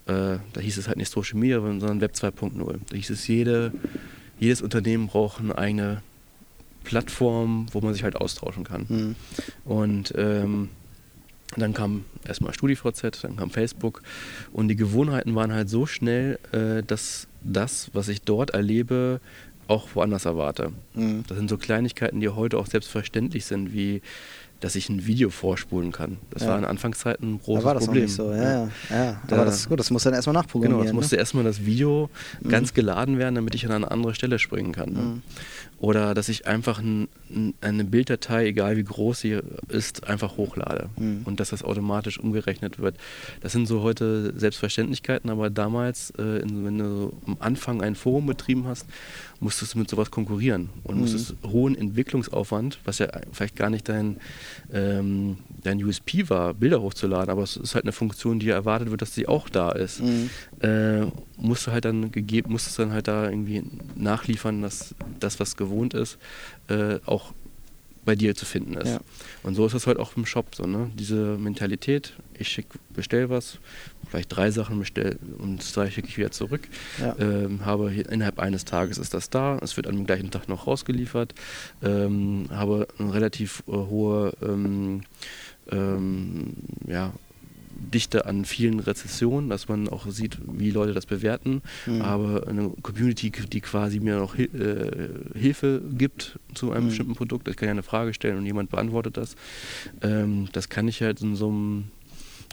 [0.07, 2.79] äh, da hieß es halt nicht Social Media, sondern Web 2.0.
[2.89, 3.71] Da hieß es, jede,
[4.39, 6.01] jedes Unternehmen braucht eine eigene
[6.83, 8.85] Plattform, wo man sich halt austauschen kann.
[8.89, 9.15] Mhm.
[9.65, 10.69] Und ähm,
[11.55, 14.01] dann kam erstmal StudiVZ, dann kam Facebook
[14.51, 19.21] und die Gewohnheiten waren halt so schnell, äh, dass das, was ich dort erlebe,
[19.67, 20.71] auch woanders erwarte.
[20.93, 21.23] Mhm.
[21.27, 24.01] Das sind so Kleinigkeiten, die heute auch selbstverständlich sind, wie
[24.59, 26.17] dass ich ein Video vorspulen kann.
[26.31, 26.49] Das ja.
[26.49, 28.03] war in Anfangszeiten ein großes da war das Problem.
[28.05, 28.31] Nicht so.
[28.31, 28.69] ja, ja.
[28.89, 29.21] ja.
[29.29, 30.85] Aber das ist gut, das muss dann erstmal nachprogrammieren.
[30.85, 31.19] Genau, musste ne?
[31.19, 32.09] erstmal das Video
[32.41, 32.49] mhm.
[32.49, 34.93] ganz geladen werden, damit ich an eine andere Stelle springen kann.
[34.93, 34.99] Ne?
[34.99, 35.21] Mhm.
[35.79, 37.07] Oder dass ich einfach ein,
[37.61, 39.39] eine Bilddatei, egal wie groß sie
[39.69, 41.21] ist, einfach hochlade mhm.
[41.25, 42.95] und dass das automatisch umgerechnet wird.
[43.41, 48.65] Das sind so heute Selbstverständlichkeiten, aber damals, äh, wenn du am Anfang ein Forum betrieben
[48.67, 48.87] hast,
[49.39, 51.01] musstest du mit sowas konkurrieren und mhm.
[51.01, 54.17] musstest hohen Entwicklungsaufwand, was ja vielleicht gar nicht dein,
[54.73, 59.01] ähm, dein USP war, Bilder hochzuladen, aber es ist halt eine Funktion, die erwartet wird,
[59.01, 60.01] dass sie auch da ist.
[60.01, 60.29] Mhm.
[60.61, 61.05] Äh,
[61.37, 63.63] musst du halt dann gegeben, musstest dann halt da irgendwie
[63.95, 66.17] nachliefern, dass das, was gewohnt ist,
[66.67, 67.33] äh, auch
[68.07, 68.87] bei dir zu finden ist.
[68.87, 68.99] Ja.
[69.43, 70.89] Und so ist das halt auch im Shop so, ne?
[70.97, 73.59] Diese Mentalität, ich schick, bestell was,
[74.09, 76.61] vielleicht drei Sachen bestell und zwei schicke ich wieder zurück.
[76.99, 77.15] Ja.
[77.19, 80.67] Ähm, habe hier, innerhalb eines Tages ist das da, es wird am gleichen Tag noch
[80.67, 81.33] rausgeliefert,
[81.83, 85.01] ähm, habe eine relativ äh, hohe ähm,
[85.71, 86.53] ähm
[86.87, 87.13] ja,
[87.79, 91.61] Dichte an vielen Rezessionen, dass man auch sieht, wie Leute das bewerten.
[91.85, 92.01] Mhm.
[92.01, 96.89] Aber eine Community, die quasi mir noch Hil äh, Hilfe gibt zu einem mhm.
[96.89, 97.47] bestimmten Produkt.
[97.47, 99.35] Ich kann ja eine Frage stellen und jemand beantwortet das.
[100.01, 101.85] Ähm, das kann ich halt in so einem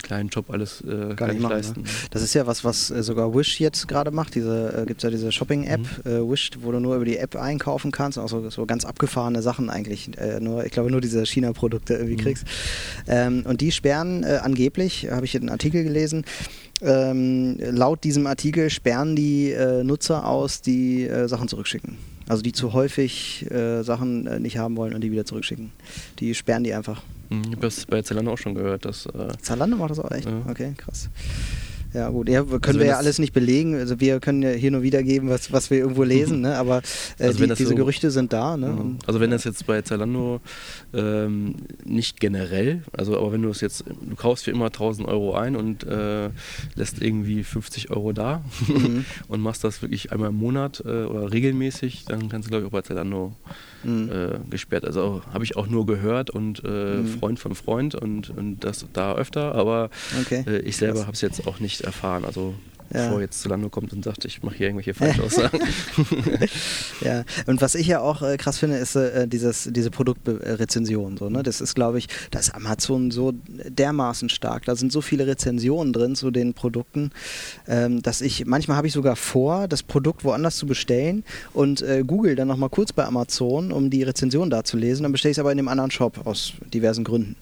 [0.03, 1.83] kleinen Job alles äh, gar nicht machen, leisten.
[1.83, 1.89] Ne?
[2.11, 4.35] Das ist ja was, was äh, sogar Wish jetzt gerade macht.
[4.35, 6.11] Diese äh, gibt es ja diese Shopping-App, mhm.
[6.11, 9.43] äh, Wish, wo du nur über die App einkaufen kannst, auch so, so ganz abgefahrene
[9.43, 10.17] Sachen eigentlich.
[10.19, 12.21] Äh, nur, ich glaube nur diese China-Produkte irgendwie mhm.
[12.21, 12.45] kriegst.
[13.07, 16.25] Ähm, und die sperren äh, angeblich, habe ich einen Artikel gelesen,
[16.83, 19.55] ähm, laut diesem Artikel sperren die
[19.85, 21.97] Nutzer aus, die Sachen zurückschicken.
[22.29, 25.73] Also die zu häufig äh, Sachen äh, nicht haben wollen und die wieder zurückschicken.
[26.19, 27.03] Die sperren die einfach.
[27.29, 28.85] Mhm, ich habe das bei Zalando auch schon gehört.
[28.85, 30.27] Dass, äh Zalando macht das auch echt?
[30.27, 30.43] Ja.
[30.49, 31.11] Okay, krass.
[31.95, 33.77] Ja, gut, ja, können also wir ja alles nicht belegen.
[33.77, 36.57] Also wir können ja hier nur wiedergeben, was, was wir irgendwo lesen, ne?
[36.57, 36.83] aber
[37.19, 38.57] äh, also die, diese so, Gerüchte sind da.
[38.57, 38.71] Ne?
[38.71, 38.99] Mhm.
[39.07, 40.41] Also wenn das jetzt bei Zalando
[40.93, 41.55] ähm,
[41.85, 45.55] nicht generell, also aber wenn du es jetzt, du kaufst für immer 1000 Euro ein
[45.55, 46.31] und äh,
[46.75, 49.05] lässt irgendwie 50 Euro da mhm.
[49.29, 52.67] und machst das wirklich einmal im Monat äh, oder regelmäßig, dann kannst du glaube ich
[52.67, 53.37] auch bei Zalando
[53.85, 54.11] mhm.
[54.11, 54.85] äh, gesperrt.
[54.85, 57.07] Also habe ich auch nur gehört und äh, mhm.
[57.07, 60.45] Freund von Freund und, und das da öfter, aber okay.
[60.47, 62.25] äh, ich selber habe es jetzt auch nicht erfahren.
[62.25, 62.55] Also
[62.93, 63.07] ja.
[63.07, 65.61] bevor jetzt Zalando kommt und sagt, ich mache hier irgendwelche Falschaussagen.
[67.01, 71.17] ja, und was ich ja auch äh, krass finde, ist äh, dieses, diese Produktrezension.
[71.17, 71.43] So, ne?
[71.43, 74.65] Das ist, glaube ich, da ist Amazon so dermaßen stark.
[74.65, 77.11] Da sind so viele Rezensionen drin zu den Produkten,
[77.67, 82.03] ähm, dass ich, manchmal habe ich sogar vor, das Produkt woanders zu bestellen und äh,
[82.07, 85.05] google dann nochmal kurz bei Amazon, um die Rezension da zu lesen.
[85.05, 87.37] Dann bestelle ich es aber in dem anderen Shop aus diversen Gründen.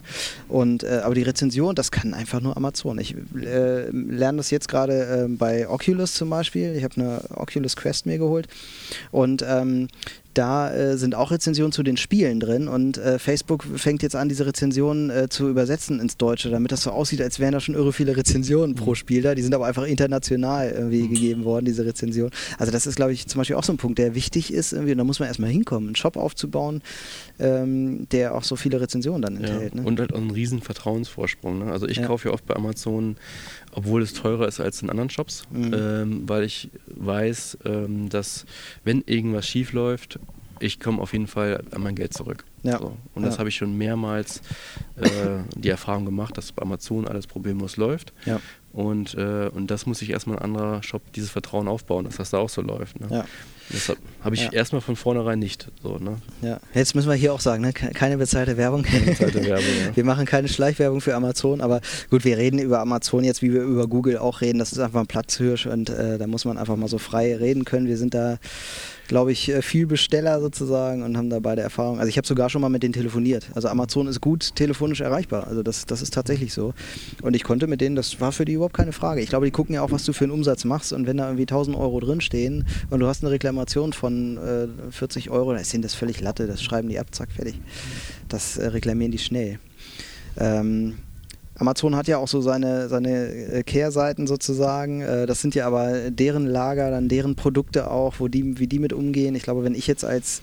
[0.48, 2.98] Und, äh, aber die Rezension, das kann einfach nur Amazon.
[2.98, 6.74] Ich äh, lerne das jetzt gerade ähm, bei Oculus zum Beispiel.
[6.76, 8.48] Ich habe eine Oculus Quest mir geholt
[9.10, 9.88] und ähm,
[10.34, 14.28] da äh, sind auch Rezensionen zu den Spielen drin und äh, Facebook fängt jetzt an,
[14.28, 17.74] diese Rezensionen äh, zu übersetzen ins Deutsche, damit das so aussieht, als wären da schon
[17.74, 19.34] irre viele Rezensionen pro Spiel da.
[19.34, 22.32] Die sind aber einfach international irgendwie gegeben worden, diese Rezensionen.
[22.58, 24.92] Also das ist, glaube ich, zum Beispiel auch so ein Punkt, der wichtig ist irgendwie
[24.92, 26.82] und da muss man erstmal hinkommen, einen Shop aufzubauen,
[27.38, 29.74] ähm, der auch so viele Rezensionen dann enthält.
[29.74, 29.80] Ja.
[29.80, 29.86] Ne?
[29.86, 31.58] Und halt auch einen riesen Vertrauensvorsprung.
[31.66, 31.72] Ne?
[31.72, 32.06] Also ich Ja.
[32.06, 33.16] kaufe ja oft bei Amazon,
[33.72, 35.74] obwohl es teurer ist als in anderen Shops, Mhm.
[35.74, 38.44] ähm, weil ich weiß, ähm, dass
[38.84, 40.18] wenn irgendwas schief läuft,
[40.60, 42.44] ich komme auf jeden Fall an mein Geld zurück.
[42.62, 42.78] Ja.
[42.78, 42.96] So.
[43.14, 43.38] Und das Ja.
[43.40, 44.40] habe ich schon mehrmals
[44.96, 45.08] äh,
[45.56, 48.12] die Erfahrung gemacht, dass bei Amazon alles problemlos läuft.
[48.24, 48.40] Ja.
[48.72, 52.30] Und, äh, und das muss sich erstmal ein anderer Shop dieses Vertrauen aufbauen, dass das
[52.30, 53.00] da auch so läuft.
[53.00, 53.06] Ne?
[53.10, 53.24] Ja.
[53.70, 54.52] Das habe ich Ja.
[54.52, 55.70] erstmal von vornherein nicht.
[55.82, 56.16] So, ne?
[56.40, 56.58] Ja.
[56.72, 57.72] Jetzt müssen wir hier auch sagen, ne?
[57.72, 58.82] ke- keine bezahlte Werbung.
[58.82, 59.94] bezahlte Werbung, ja.
[59.96, 63.62] Wir machen keine Schleichwerbung für Amazon, aber gut, wir reden über Amazon jetzt, wie wir
[63.62, 64.58] über Google auch reden.
[64.58, 67.64] Das ist einfach ein Platzhirsch und äh, da muss man einfach mal so frei reden
[67.64, 67.86] können.
[67.88, 68.38] Wir sind da,
[69.12, 71.98] glaube ich, äh, viel Besteller sozusagen und haben da beide Erfahrung.
[71.98, 73.51] Also ich habe sogar schon mal mit denen telefoniert.
[73.55, 75.46] Also Amazon ist gut telefonisch erreichbar.
[75.48, 76.72] Also das, das ist tatsächlich so.
[77.20, 79.20] Und ich konnte mit denen, das war für die überhaupt keine Frage.
[79.20, 81.27] Ich glaube, die gucken ja auch, was du für einen Umsatz machst und wenn da
[81.27, 85.75] irgendwie 1000 Euro drinstehen und du hast eine Reklamation von äh, 40 Euro, dann ist
[85.75, 86.46] denen das völlig Latte.
[86.46, 87.61] Das schreiben die ab, zack, fertig.
[88.31, 89.59] Das äh, reklamieren die schnell.
[90.38, 90.94] Ähm,
[91.62, 95.01] Amazon hat ja auch so seine, seine äh, Kehrseiten sozusagen.
[95.01, 98.81] Äh, Das sind ja aber deren Lager, dann deren Produkte auch, wo die, wie die
[98.81, 99.37] mit umgehen.
[99.37, 100.42] Ich glaube, wenn ich jetzt als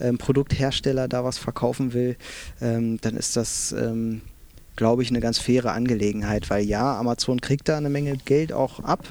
[0.00, 2.16] ähm, Produkthersteller da was verkaufen will,
[2.62, 4.22] ähm, dann ist das, ähm,
[4.76, 8.80] glaube ich, eine ganz faire Angelegenheit, weil ja, Amazon kriegt da eine Menge Geld auch
[8.80, 9.04] ab.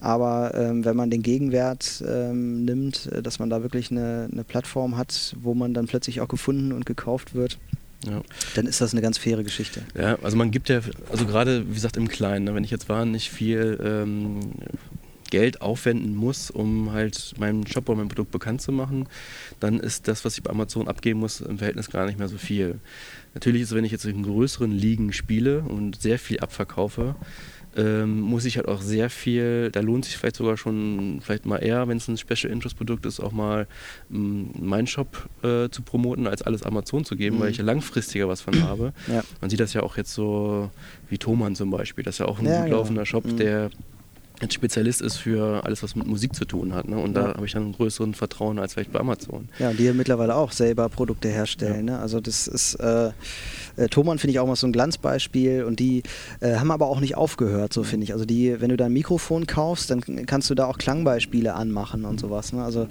[0.00, 4.44] Aber ähm, wenn man den Gegenwert ähm, nimmt, äh, dass man da wirklich eine, eine
[4.44, 7.58] Plattform hat, wo man dann plötzlich auch gefunden und gekauft wird,
[8.06, 8.22] Ja.
[8.54, 9.82] dann ist das eine ganz faire Geschichte.
[9.96, 10.80] Ja, also man gibt ja,
[11.10, 14.52] also gerade wie gesagt im Kleinen, ne, wenn ich jetzt wahnsinnig viel ähm,
[15.30, 19.08] Geld aufwenden muss, um halt meinen Shop oder mein Produkt bekannt zu machen,
[19.60, 22.38] dann ist das, was ich bei Amazon abgeben muss, im Verhältnis gar nicht mehr so
[22.38, 22.80] viel.
[23.34, 27.14] Natürlich ist es, wenn ich jetzt in größeren Ligen spiele und sehr viel abverkaufe,
[27.76, 31.58] ähm, muss ich halt auch sehr viel, da lohnt sich vielleicht sogar schon, vielleicht mal
[31.58, 33.66] eher, wenn es ein Special Interest Produkt ist, auch mal
[34.12, 37.40] ähm, meinen Shop äh, zu promoten, als alles Amazon zu geben, Mhm.
[37.40, 38.92] weil ich ja langfristiger was von habe.
[39.06, 39.22] Ja.
[39.40, 40.70] Man sieht das ja auch jetzt so
[41.08, 42.02] wie Thomann zum Beispiel.
[42.04, 42.76] Das ist ja auch ein Ja, gut genau.
[42.78, 43.36] laufender Shop, Mhm.
[43.36, 43.70] der
[44.42, 46.88] ein Spezialist ist für alles, was mit Musik zu tun hat.
[46.88, 46.96] Ne?
[46.98, 47.34] Und da Ja.
[47.34, 49.48] habe ich dann einen größeren Vertrauen als vielleicht bei Amazon.
[49.58, 51.86] Ja, die ja mittlerweile auch selber Produkte herstellen.
[51.86, 51.98] Ne?
[51.98, 53.10] Also das ist, äh,
[53.76, 56.02] äh, Thomann finde ich auch mal so ein Glanzbeispiel und die
[56.40, 58.12] äh, haben aber auch nicht aufgehört, so finde ich.
[58.12, 62.04] Also die, wenn du da ein Mikrofon kaufst, dann kannst du da auch Klangbeispiele anmachen
[62.04, 62.52] und sowas.
[62.52, 62.62] Ne?
[62.62, 62.86] Also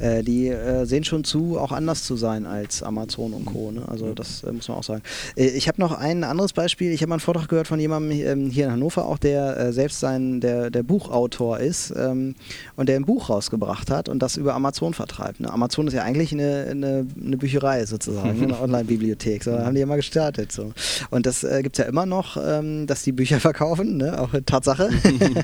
[0.00, 3.70] äh, die äh, sehen schon zu, auch anders zu sein als Amazon und Co.
[3.70, 3.82] Ne?
[3.88, 5.02] Also das äh, muss man auch sagen.
[5.36, 6.92] Ich habe noch ein anderes Beispiel.
[6.92, 10.00] Ich habe mal einen Vortrag gehört von jemandem ähm, hier in Hannover auch, der selbst
[10.00, 12.34] sein, der, der Buchautor ist ähm,
[12.74, 15.38] und der ein Buch rausgebracht hat und das über Amazon vertreibt.
[15.38, 15.52] Ne?
[15.52, 19.44] Amazon ist ja eigentlich eine, eine, eine Bücherei sozusagen, eine Online-Bibliothek.
[19.44, 20.50] So, haben die ja mal gestartet.
[20.50, 20.72] So.
[21.10, 24.20] Und das äh, gibt es ja immer noch, ähm, dass die Bücher verkaufen, ne?
[24.20, 24.90] auch Tatsache.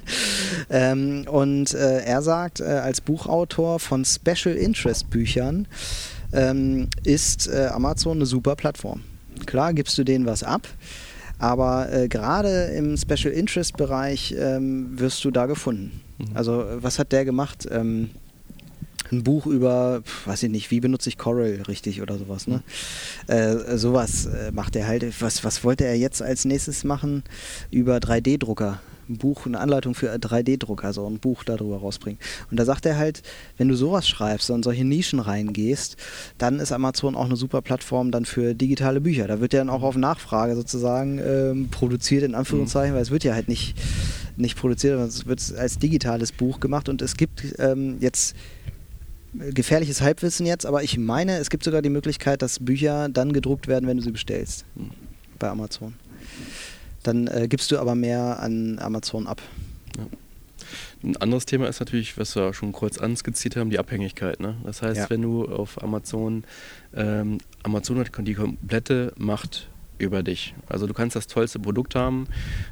[0.70, 5.68] ähm, und äh, er sagt, äh, als Buchautor von Special Interest Büchern
[6.33, 9.02] ähm, ist äh, Amazon eine super Plattform.
[9.46, 10.66] Klar gibst du denen was ab,
[11.38, 16.01] aber äh, gerade im Special Interest Bereich ähm, wirst du da gefunden.
[16.35, 17.66] Also äh, was hat der gemacht?
[17.70, 18.11] Ähm,
[19.12, 22.62] ein Buch über, weiß ich nicht, wie benutze ich Corel richtig oder sowas, ne?
[23.27, 25.20] Äh, sowas äh, macht er halt.
[25.20, 27.23] Was, was wollte er jetzt als nächstes machen?
[27.70, 28.81] Über 3D-Drucker.
[29.09, 32.19] Ein Buch, eine Anleitung für 3D-Drucker, so ein Buch darüber rausbringen.
[32.51, 33.23] Und da sagt er halt,
[33.59, 35.97] wenn du sowas schreibst und solche Nischen reingehst,
[36.38, 39.27] dann ist Amazon auch eine super Plattform dann für digitale Bücher.
[39.27, 43.25] Da wird ja dann auch auf Nachfrage sozusagen ähm, produziert, in Anführungszeichen, weil es wird
[43.25, 43.77] ja halt nicht,
[44.37, 48.35] nicht produziert, sondern es wird als digitales Buch gemacht und es gibt ähm, jetzt
[49.35, 53.67] gefährliches Halbwissen jetzt, aber ich meine, es gibt sogar die Möglichkeit, dass Bücher dann gedruckt
[53.67, 54.90] werden, wenn du sie bestellst Mhm.
[55.38, 55.95] bei Amazon.
[57.05, 59.40] Dann äh, gibst du aber mehr an Amazon ab.
[61.03, 64.40] Ein anderes Thema ist natürlich, was wir auch schon kurz anskizziert haben, die Abhängigkeit.
[64.40, 64.57] Ne?
[64.64, 65.11] Das heißt, Ja.
[65.11, 66.45] wenn du auf Amazon,
[66.95, 70.55] ähm, Amazon hat die komplette Macht über dich.
[70.67, 72.27] Also du kannst das tollste Produkt haben,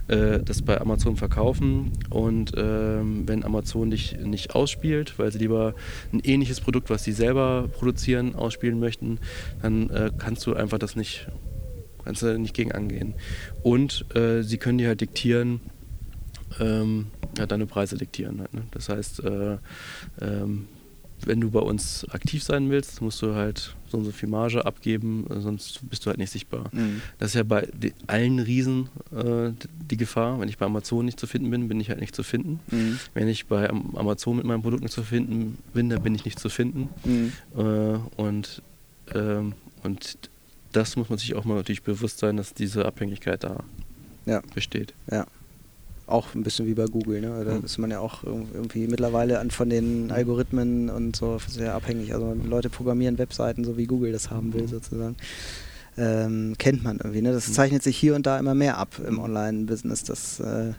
[0.09, 5.75] äh, das bei Amazon verkaufen und ähm, wenn Amazon dich nicht ausspielt, weil sie lieber
[6.13, 9.19] ein ähnliches Produkt, was sie selber produzieren, ausspielen möchten,
[9.61, 11.29] dann äh, kannst du einfach das nicht,
[12.05, 13.15] kannst du nicht gegen angehen.
[13.63, 15.61] Und äh, sie können dir halt diktieren,
[16.61, 17.07] ähm,
[17.39, 18.41] ja, deine Preise diktieren.
[18.41, 18.63] Halt, ne?
[18.73, 19.59] Das heißt, äh,
[20.21, 20.69] ähm,
[21.27, 24.65] wenn du bei uns aktiv sein willst, musst du halt so und so viel Marge
[24.65, 26.71] abgeben, äh, sonst bist du halt nicht sichtbar.
[26.73, 27.03] Mhm.
[27.19, 27.69] Das ist ja bei
[28.07, 29.51] allen Riesen äh,
[29.91, 30.41] die Gefahr.
[30.41, 32.61] Wenn ich bei Amazon nicht zu finden bin, bin ich halt nicht zu finden.
[32.71, 32.99] Mhm.
[33.15, 36.39] Wenn ich bei Amazon mit meinem Produkt nicht zu finden bin, dann bin ich nicht
[36.39, 36.89] zu finden.
[37.05, 37.33] Mhm.
[37.57, 38.63] Äh, und,
[39.15, 40.19] ähm, und
[40.73, 43.65] das muss man sich auch mal natürlich bewusst sein, dass diese Abhängigkeit da
[44.27, 44.43] ja.
[44.55, 44.95] besteht.
[45.11, 45.27] Ja
[46.07, 47.21] auch ein bisschen wie bei Google.
[47.21, 47.45] Ne?
[47.45, 52.15] Da ist man ja auch irgendwie mittlerweile an, von den Algorithmen und so sehr abhängig.
[52.15, 55.17] Also Leute programmieren Webseiten, so wie Google das haben will, sozusagen.
[55.97, 57.21] Ähm, kennt man irgendwie.
[57.23, 57.33] Ne?
[57.33, 57.53] Das mhm.
[57.53, 60.73] zeichnet sich hier und da immer mehr ab im Online-Business, dass, äh,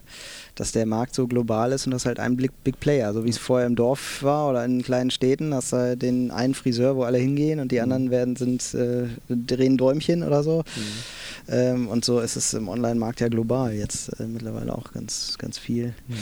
[0.55, 3.29] dass der Markt so global ist und das halt ein Big, Big Player, so wie
[3.29, 7.03] es vorher im Dorf war oder in kleinen Städten, hast du den einen Friseur, wo
[7.03, 7.83] alle hingehen und die mhm.
[7.83, 10.59] anderen werden sind äh, drehen Däumchen oder so.
[10.59, 11.53] Mhm.
[11.53, 15.57] Ähm, und so ist es im Online-Markt ja global jetzt äh, mittlerweile auch ganz, ganz
[15.57, 15.93] viel.
[16.07, 16.15] Mhm.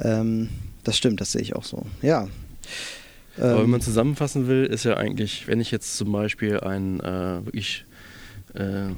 [0.00, 0.48] Ähm,
[0.84, 1.84] das stimmt, das sehe ich auch so.
[2.02, 2.28] Ja.
[3.38, 7.00] Aber wenn man ähm, zusammenfassen will, ist ja eigentlich, wenn ich jetzt zum Beispiel ein
[7.00, 7.84] äh, wirklich
[8.54, 8.88] äh,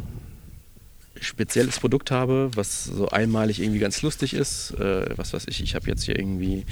[1.21, 4.73] spezielles Produkt habe, was so einmalig irgendwie ganz lustig ist.
[4.73, 6.65] Äh, was weiß ich, ich habe jetzt hier irgendwie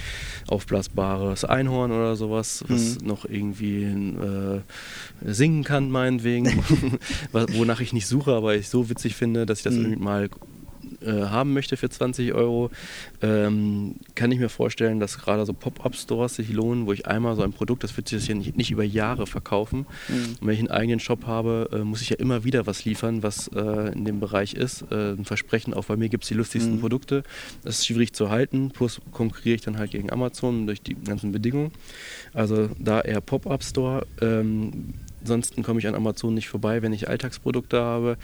[0.48, 3.06] aufblasbares Einhorn oder sowas, was mhm.
[3.06, 4.60] noch irgendwie äh,
[5.24, 6.46] singen kann, meinetwegen.
[7.32, 9.80] wonach ich nicht suche, aber ich so witzig finde, dass ich das mhm.
[9.82, 10.28] irgendwie mal
[11.04, 12.70] haben möchte für 20 Euro,
[13.22, 17.42] ähm, kann ich mir vorstellen, dass gerade so Pop-Up-Stores sich lohnen, wo ich einmal so
[17.42, 19.86] ein Produkt, das wird sich das hier nicht, nicht über Jahre verkaufen.
[20.08, 20.36] Mhm.
[20.40, 23.22] Und wenn ich einen eigenen Shop habe, äh, muss ich ja immer wieder was liefern,
[23.22, 24.84] was äh, in dem Bereich ist.
[24.90, 26.80] Äh, ein Versprechen, auch bei mir gibt es die lustigsten mhm.
[26.80, 27.22] Produkte.
[27.62, 31.32] Das ist schwierig zu halten, plus konkurriere ich dann halt gegen Amazon durch die ganzen
[31.32, 31.72] Bedingungen.
[32.32, 34.06] Also da eher Pop-Up-Store.
[34.20, 34.94] Ähm,
[35.26, 38.16] Ansonsten komme ich an Amazon nicht vorbei, wenn ich Alltagsprodukte habe.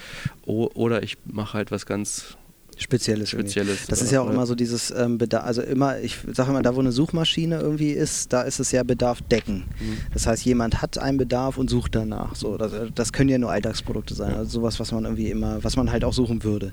[0.46, 2.36] O oder ich mache halt was ganz
[2.78, 3.30] Spezielles.
[3.30, 3.86] Spezielles.
[3.86, 6.74] Das ist ja auch immer so dieses ähm, Bedarf, also immer, ich sage immer, da
[6.74, 9.64] wo eine Suchmaschine irgendwie ist, da ist es ja Bedarf decken.
[9.78, 9.98] Mhm.
[10.12, 12.34] Das heißt, jemand hat einen Bedarf und sucht danach.
[12.34, 15.76] So, das, das können ja nur Alltagsprodukte sein, also sowas, was man irgendwie immer, was
[15.76, 16.72] man halt auch suchen würde.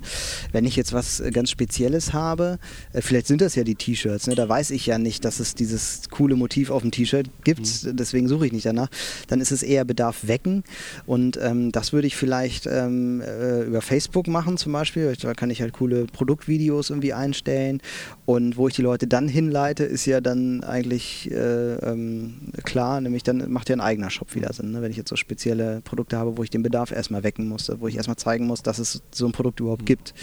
[0.51, 2.59] Wenn ich jetzt was äh, ganz Spezielles habe,
[2.93, 4.35] äh, vielleicht sind das ja die T-Shirts, ne?
[4.35, 7.95] da weiß ich ja nicht, dass es dieses coole Motiv auf dem T-Shirt gibt, mhm.
[7.95, 8.89] deswegen suche ich nicht danach.
[9.27, 10.63] Dann ist es eher Bedarf wecken
[11.05, 15.49] und ähm, das würde ich vielleicht ähm, äh, über Facebook machen zum Beispiel, da kann
[15.49, 17.81] ich halt coole Produktvideos irgendwie einstellen.
[18.25, 23.23] Und wo ich die Leute dann hinleite, ist ja dann eigentlich äh, ähm, klar, nämlich
[23.23, 24.71] dann macht ja ein eigener Shop wieder Sinn.
[24.71, 24.81] Ne?
[24.81, 27.87] Wenn ich jetzt so spezielle Produkte habe, wo ich den Bedarf erstmal wecken muss, wo
[27.87, 30.13] ich erstmal zeigen muss, dass es so ein Produkt überhaupt gibt,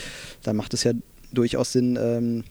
[0.43, 0.93] dann macht es ja
[1.33, 2.45] durchaus Sinn, ähm,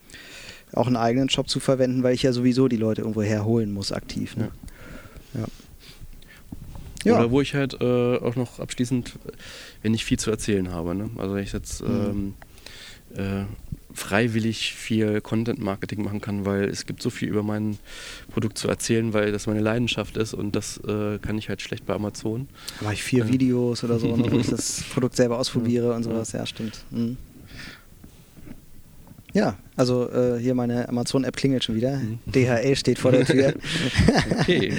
[0.74, 3.92] auch einen eigenen Shop zu verwenden, weil ich ja sowieso die Leute irgendwo herholen muss,
[3.92, 4.36] aktiv.
[4.36, 4.52] Ne?
[5.34, 5.42] Ja.
[5.42, 5.48] ja.
[7.06, 7.20] Ja.
[7.20, 9.20] Oder wo ich halt äh, auch noch abschließend,
[9.84, 10.96] wenn ich viel zu erzählen habe.
[10.96, 11.12] Ne?
[11.18, 11.88] Also ich jetzt mhm.
[11.88, 12.34] ähm,
[13.16, 13.46] äh,
[13.96, 17.78] freiwillig viel Content-Marketing machen kann, weil es gibt so viel über mein
[18.32, 21.86] Produkt zu erzählen, weil das meine Leidenschaft ist und das äh, kann ich halt schlecht
[21.86, 22.48] bei Amazon.
[22.82, 23.30] Mache ich vier äh.
[23.30, 26.34] Videos oder so, ne, wo ich das Produkt selber ausprobiere und sowas.
[26.34, 26.84] Ja, stimmt.
[26.92, 27.18] Mhm.
[29.34, 31.98] Ja, also äh, hier meine Amazon-App klingelt schon wieder.
[31.98, 32.20] Mhm.
[32.26, 33.54] DHL steht vor der Tür.
[34.40, 34.74] okay.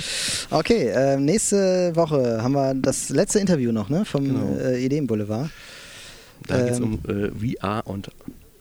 [0.51, 4.57] okay, äh, nächste Woche haben wir das letzte Interview noch ne, vom genau.
[4.59, 5.51] äh, Ideenboulevard.
[6.47, 7.33] Da geht es um ähm.
[7.43, 8.11] äh, VR und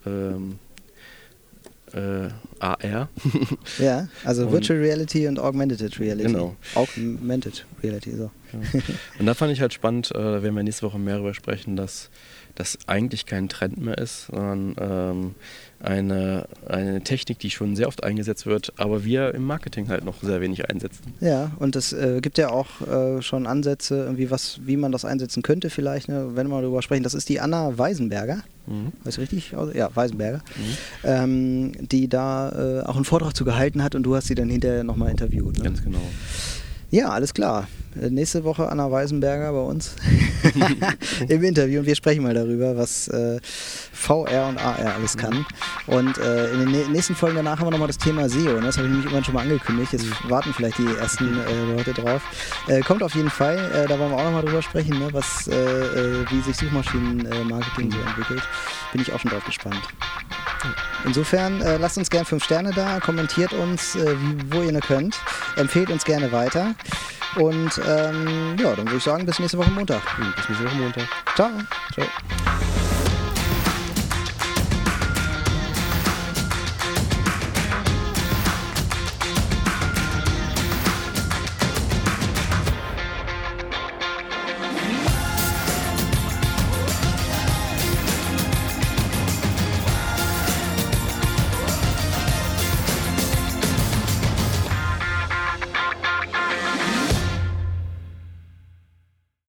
[0.06, 0.60] ähm,
[1.94, 3.10] äh, AR.
[3.80, 6.28] ja, also und, Virtual Reality und Augmented Reality.
[6.32, 6.56] Genau.
[6.76, 8.32] Augmented Reality, so.
[8.52, 8.82] Ja.
[9.20, 11.76] Und da fand ich halt spannend, äh, da werden wir nächste Woche mehr darüber sprechen,
[11.76, 12.10] dass
[12.56, 15.36] das eigentlich kein Trend mehr ist, sondern ähm,
[15.86, 20.21] eine, eine Technik, die schon sehr oft eingesetzt wird, aber wir im Marketing halt noch
[20.21, 21.13] sehr wenig einsetzen.
[21.21, 25.06] Ja, und es äh, gibt ja auch äh, schon Ansätze, irgendwie was, wie man das
[25.06, 27.04] einsetzen könnte vielleicht, ne, wenn wir darüber sprechen.
[27.04, 28.91] Das ist die Anna Weisenberger, mhm.
[29.04, 29.54] weiß richtig?
[29.74, 30.78] Ja, Weisenberger, mhm.
[31.04, 34.50] ähm, die da äh, auch einen Vortrag zu gehalten hat und du hast sie dann
[34.50, 35.58] hinterher nochmal interviewt.
[35.58, 35.63] Ne?
[35.63, 36.02] Ganz genau.
[36.91, 37.67] Ja, alles klar.
[38.02, 39.95] Äh, nächste Woche Anna Weisenberger bei uns
[41.28, 45.45] im Interview und wir sprechen mal darüber, was äh, VR und AR alles kann.
[45.88, 48.60] Und äh, in den nächsten Folgen danach haben wir nochmal das Thema SEO.
[48.60, 48.62] Ne?
[48.62, 49.93] Das habe ich nämlich irgendwann schon mal angekündigt.
[49.93, 52.21] Jetzt warten vielleicht die ersten äh, Leute drauf.
[52.67, 53.58] Äh, kommt auf jeden Fall.
[53.58, 55.10] Äh, da wollen wir auch nochmal drüber sprechen, ne?
[55.12, 58.43] was, wie sich Suchmaschinenmarketing so entwickelt.
[58.91, 59.82] Bin ich auch schon drauf gespannt.
[61.06, 65.15] Insofern lasst uns gerne 5 Sterne da, kommentiert uns, wie, wo ihr nur könnt,
[65.56, 66.73] empfehlt uns gerne weiter.
[67.36, 70.01] Und ähm, ja, dann würde ich sagen, bis nächste Woche Montag.
[70.36, 71.08] Bis nächste Woche Montag.
[71.36, 71.49] Ciao.
[71.93, 72.08] Ciao.